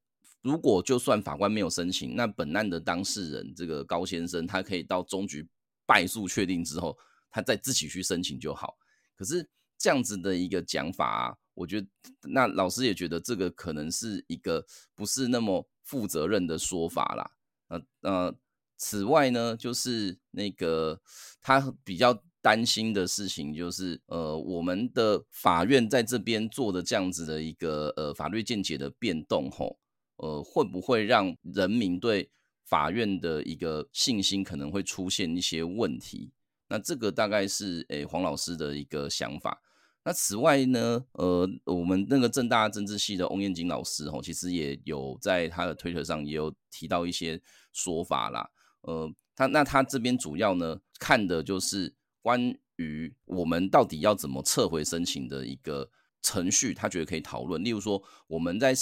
[0.47, 5.45] 如果就算法官没有申请，那本案的当事人这个高先生，他可以到终局
[5.85, 6.97] 败诉确定之后，
[7.29, 8.77] 他再自己去申请就好。
[9.13, 11.87] 可是这样子的一个讲法啊，我觉得
[12.29, 17.31] 那老师也觉得这个可能是一个不是那么负责任的说法啦。
[17.67, 18.35] 呃呃，
[18.77, 21.01] 此外呢，就是那个
[21.41, 29.77] 他比较担心的事情，就是呃，我们的法院在这边做的这样子的一个呃法律见解的变动吼。
[30.17, 32.29] 呃，会不会让人民对
[32.63, 36.31] 法院的一个信心可能会出现一些问题？
[36.69, 39.61] 那这个大概是诶黄老师的一个想法。
[40.03, 47.39] 那此外呢，呃，我们那个政大政治系的翁燕金老师吼，其实也有在他的推特上也有提到一些
[47.71, 48.49] 说法啦。
[48.81, 55.89] 呃，他那他这边主要呢看的就是关于我们到底要怎么撤回申请的一个
[56.21, 57.63] 程序，他觉得可以讨论。
[57.63, 58.73] 例如说我们在。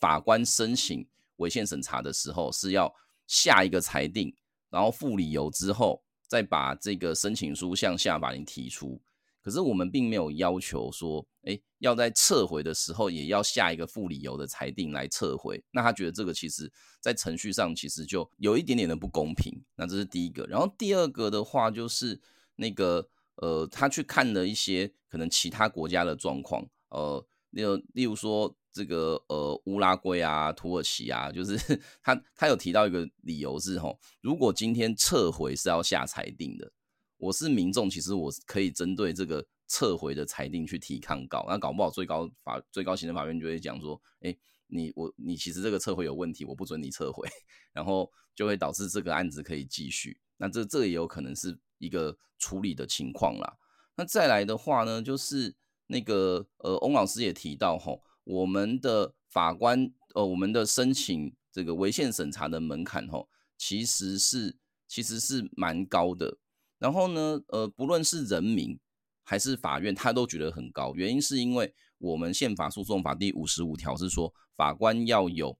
[0.00, 2.92] 法官申请违宪审查的时候，是要
[3.26, 4.34] 下一个裁定，
[4.70, 9.00] 然后附理由之后，再把这个申请书向下法庭提出。
[9.40, 15.62] 可是我们并没有要求说，哎，要在撤回的时候也要下一个附理由的裁定来撤回。
[15.70, 16.70] 那他觉得这个其实
[17.00, 19.52] 在程序上其实就有一点点的不公平。
[19.74, 20.44] 那这是第一个。
[20.46, 22.20] 然后第二个的话就是
[22.56, 28.54] 那个呃，他去看了一些可能其他国家的状况，呃，例如例如说。
[28.78, 31.58] 这个呃，乌拉圭啊，土耳其啊，就是
[32.00, 36.70] 他他有提到一个理由是吼，如果今天撤回是要下裁定的，
[37.16, 44.32] 我是民众，其实我可以针对这个撤回的裁定去提抗告，那搞不好最高法最高行政法院就会讲说，哎，
[44.68, 47.28] 你我你其实这个撤回有问题，我不准你撤回，
[47.74, 53.56] 然后就会导致这个案子可以继续，那这这也有可能是一个处理的情况啦。
[53.96, 55.56] 那再来的话呢，就是
[55.88, 58.04] 那个呃，翁老师也提到吼。
[58.28, 63.26] 我们的法官，呃，我们的申请这个违宪审查的门槛，吼，
[63.56, 64.54] 其实是
[64.86, 66.36] 其实是蛮高的。
[66.78, 68.78] 然后呢，呃，不论是人民
[69.24, 70.94] 还是法院，他都觉得很高。
[70.94, 75.58] 原因是因为我们宪法诉讼法第五十五条是说，法官要有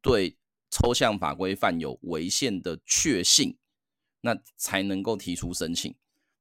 [0.00, 0.38] 对
[0.70, 3.58] 抽象法规范有违宪的确信，
[4.20, 5.92] 那才能够提出申请。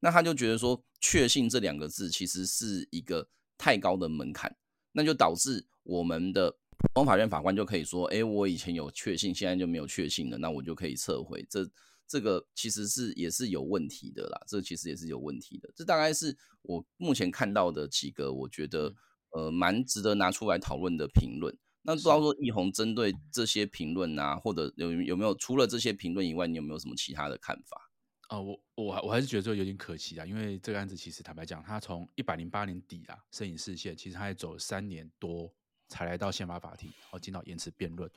[0.02, 4.56] 那他就觉得说，确信这两个字其实是一个太高的门槛。
[4.96, 11.46] 那就导致我们的普通法院法官就可以说，哎，我以前有确信，现在就没有确信了，那我就可以撤回。
[11.50, 11.70] 这
[12.08, 15.70] 这个其实是也是有问题的啦，这其实也是有问题的。
[15.76, 18.96] 这大概是我目前看到的几个，我觉得
[19.32, 21.56] 呃蛮值得拿出来讨论的评论。
[21.82, 27.85] 那不知道说易红针对这些评论啊，或者有有没有除了这些评论以外，你有没有什么其他的看法？
[28.28, 35.54] 啊、呃，我我我还是觉得这有点可惜啊，因为这个案子其实坦白讲，他从一百零八年底啊，摄影视线，其实他也走了三年多
[35.88, 38.10] 才来到宪法法庭，然后进到言词辩论。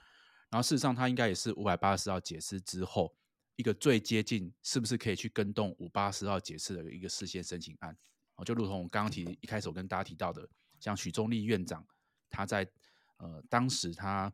[0.50, 3.14] 然后事实上，他应该也是五百八十号解释之后，
[3.56, 7.94] 一个最接近是不是可以去更动五八四号解释的一个释宪申请案。
[8.36, 10.48] 哦，就如同我刚刚提一开始我跟大家提到的，
[10.80, 11.86] 像许宗力院长
[12.30, 12.66] 他在
[13.18, 14.32] 呃当时他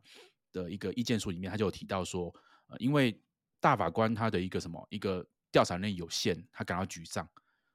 [0.53, 2.33] 的一个意见书里面，他就有提到说，
[2.67, 3.19] 呃，因为
[3.59, 7.25] 大法官他的一个什么一个调查能力有限，他感到沮丧。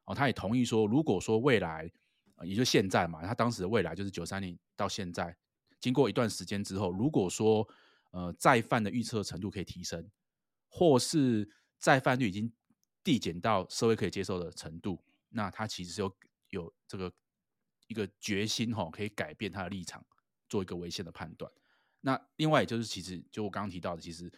[0.05, 1.91] 哦，他也同意说，如果说未来，
[2.43, 5.35] 也就现在嘛，他当时的未来就是九三年到现在，
[5.81, 7.67] 经过一段时间之后，如果说
[8.11, 10.07] 呃再犯的预测程度可以提升，
[10.69, 12.53] 或是再犯率已经
[13.03, 15.03] 递减到社会可以接受的程度。
[15.31, 16.17] 那他其实是有
[16.51, 17.11] 有这个
[17.87, 20.05] 一个决心哈，可以改变他的立场，
[20.51, 21.51] 做一个危险的判断。
[22.03, 24.31] 那另外就是，其实就我刚刚提到的，其实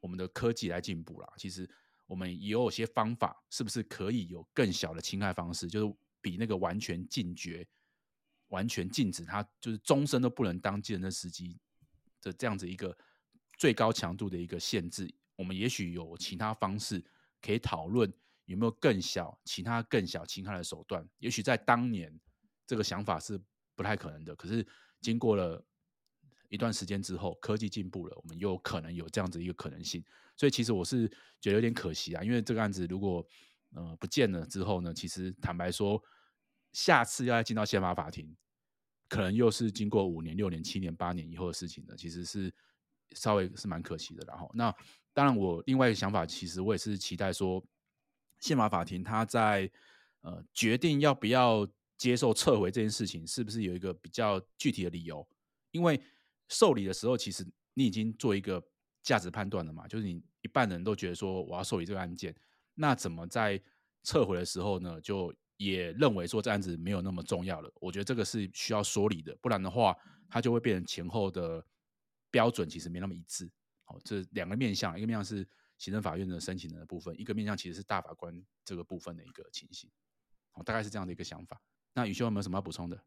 [0.00, 1.68] 我们的科技来进步了，其实
[2.08, 7.64] 我们也有些方法，是不是可以有更小的侵害方式，就是比那个完全禁绝、
[8.48, 11.60] 完全禁止他就是终身都不能当计程车司机
[12.20, 12.98] 的这样子一个
[13.56, 15.08] 最高强度的一个限制。
[15.36, 17.00] 我们也许有其他方式
[17.40, 18.12] 可以讨论。
[18.48, 21.06] 有没有更小、其他更小侵害的手段？
[21.18, 22.10] 也许在当年，
[22.66, 23.38] 这个想法是
[23.74, 24.34] 不太可能的。
[24.34, 24.66] 可是
[25.02, 25.62] 经过了
[26.48, 30.02] 一段时间之后，科技进步了，我们又可能有这样子一个可能性。
[30.38, 31.06] 所以其实我是
[31.38, 33.22] 觉得有点可惜啊，因为这个案子如果
[33.74, 36.02] 呃不见了之后呢，其实坦白说，
[36.72, 38.34] 下次要再进到宪法法庭，
[39.08, 41.94] 可能又是经过五年、六年、七年、八年以后的事情了。
[41.94, 42.50] 其实是
[43.10, 44.24] 稍微是蛮可惜的。
[44.26, 44.74] 然后，那
[45.12, 47.62] 当然我另外一个想法，其实我也是期待说。
[48.40, 49.68] 宪法法庭他在
[50.20, 55.28] 呃决定要不要接受撤回这件事情，是不是有一个比较具体的理由？
[55.72, 56.00] 因为
[56.48, 58.62] 受理的时候，其实你已经做一个
[59.02, 62.34] 价值判断了嘛，就是你一半人都觉得说我要受理这个案件，
[62.74, 63.60] 那怎么在
[64.02, 67.70] 撤回的时候呢，就也认为说这案子没有那么重要了？
[67.80, 69.96] 我觉得这个是需要说理的，不然的话，
[70.28, 71.64] 它就会变成前后的
[72.30, 73.50] 标准其实没那么一致。
[73.84, 75.46] 好，这两个面向，一个面向是。
[75.78, 79.88] 行政法院的申请人的部分，一个面向其实是大法官这个部分的一个情形，
[80.54, 81.62] 哦，大概是这样的一个想法。
[81.94, 83.00] 那宇修有没有什么要补充的？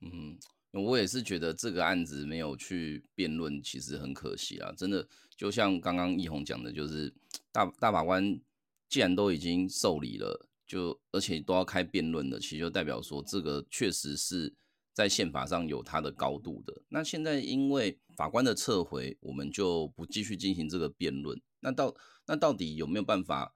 [0.00, 0.36] 嗯，
[0.72, 4.72] 我也是觉得这个案子没有去辩论，其实很可惜啊。
[4.76, 5.06] 真的，
[5.36, 7.12] 就像刚刚奕宏讲的，就是
[7.50, 8.40] 大大法官
[8.88, 14.54] 既然都已经受理了，就而且都要开辩论了，其实就代表说这个确实是
[14.94, 16.82] 在宪法上有它的高度的。
[16.88, 21.40] 那现在因为法官的撤回，我们就不继续进行这个辩论。
[21.60, 21.94] 那到
[22.26, 23.54] 那到底有没有办法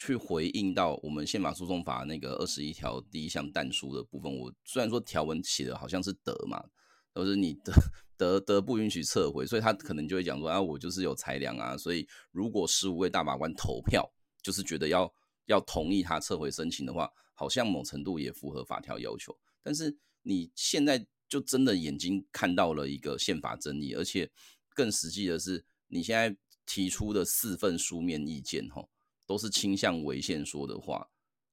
[0.00, 4.34] 去回应到我们宪法诉讼法那个二十一条第一项但书的部分？
[4.34, 6.60] 我虽然说条文写的好像是得嘛，
[7.12, 7.72] 都是你得
[8.16, 14.10] 得得不允许撤回，所以他可能就会讲说啊，我就是有裁量啊，所以如果十五位大法官投票，
[14.42, 15.12] 就是觉得要
[15.44, 19.36] 要同意他撤回申请的话，好像某程度也符合法条要求。
[19.62, 24.30] 但是你现在就真的眼睛看到了一个宪法争议，而且
[24.74, 26.34] 更实际的是，你现在。
[26.66, 28.88] 提出的四份书面意见，吼，
[29.30, 31.08] 都是倾向违宪说的话。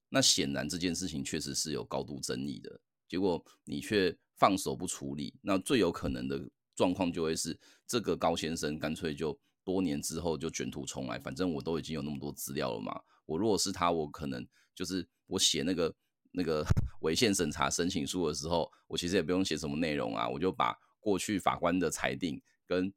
[0.08, 2.80] 那显然这件事情确实是有高度争议的。
[3.06, 7.56] 结果你却放手不处理，那最有可能的状况就会是
[7.86, 11.20] 这个高先生干脆就多年之后就卷土重来。
[11.20, 13.00] 反正我都已经有那么多资料了嘛。
[13.26, 15.94] 我如果是他，我可能就是我写那个
[16.32, 16.64] 那个
[17.02, 22.92] 违宪审查申请书的时候，我其实也不用写什么内容啊，我就把过去法官的裁定跟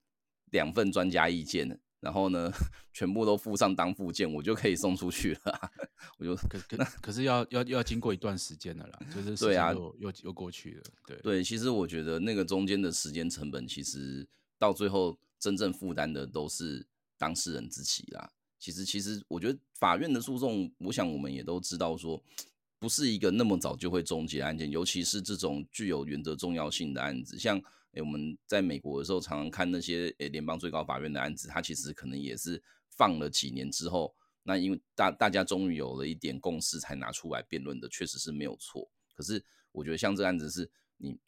[0.45, 1.80] 两份专家意见。
[2.02, 2.52] 然后呢，
[2.91, 5.72] 全部都附上当附件，我就可以送出去了。
[6.18, 10.84] 我就可可可是要要要经过一段时间的啦，就是对啊，又又又过去了。
[11.07, 16.86] 对对，其实我觉得那个中间的时间成本，其实到最后真正负担的都是
[17.18, 18.32] 当事人自己啦。
[18.60, 22.22] 其实其实我觉得法院的诉讼，我想我们也都知道说，
[22.80, 27.61] 不是一个那么早就会终结的案件，尤其是这种具有原则重要性的案子，像。
[27.93, 38.89] 诶，我们在美国的时候常常看那些诶联邦最高法院的案子，它其实可能也是放了几年之后，那因为大大家终于有了一点共识才拿出来辩论的，确实是没有错。
[39.13, 41.19] 可是我觉得像这案子是，你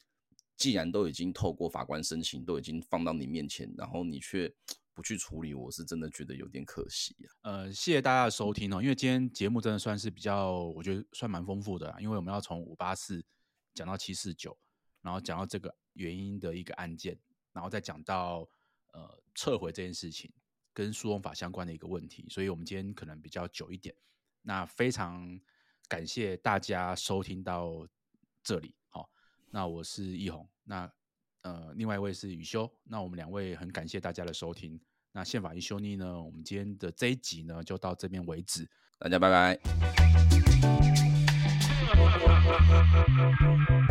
[0.56, 4.54] 既然都已经透过法官申请，都已经放到你面前，然后你却
[4.96, 7.52] 不去处理，我是真的觉得有点可惜啊。
[7.52, 13.26] 呃，谢谢大家的收听哦，因为今天节目真的算是比较，我觉得算蛮丰富的，因为我们要从五八四
[13.74, 14.58] 讲到七四九。
[15.02, 17.18] 然后讲到这个原因的一个案件，
[17.52, 18.48] 然后再讲到
[18.92, 20.32] 呃撤回这件事情
[20.74, 23.96] 跟诉讼法相关的一个问题，所以我们今天可能比较久一点。
[24.42, 25.40] 那非常
[25.88, 27.88] 感谢大家收听到
[28.44, 29.10] 这里，好，
[29.52, 30.92] 那我是奕宏，那
[31.44, 34.82] 呃另外一位是宇修，那我们两位很感谢大家的收听。
[35.12, 38.68] 那宪法一修你呢，我们今天的这一集呢就到这边为止，
[38.98, 39.60] 大家拜拜。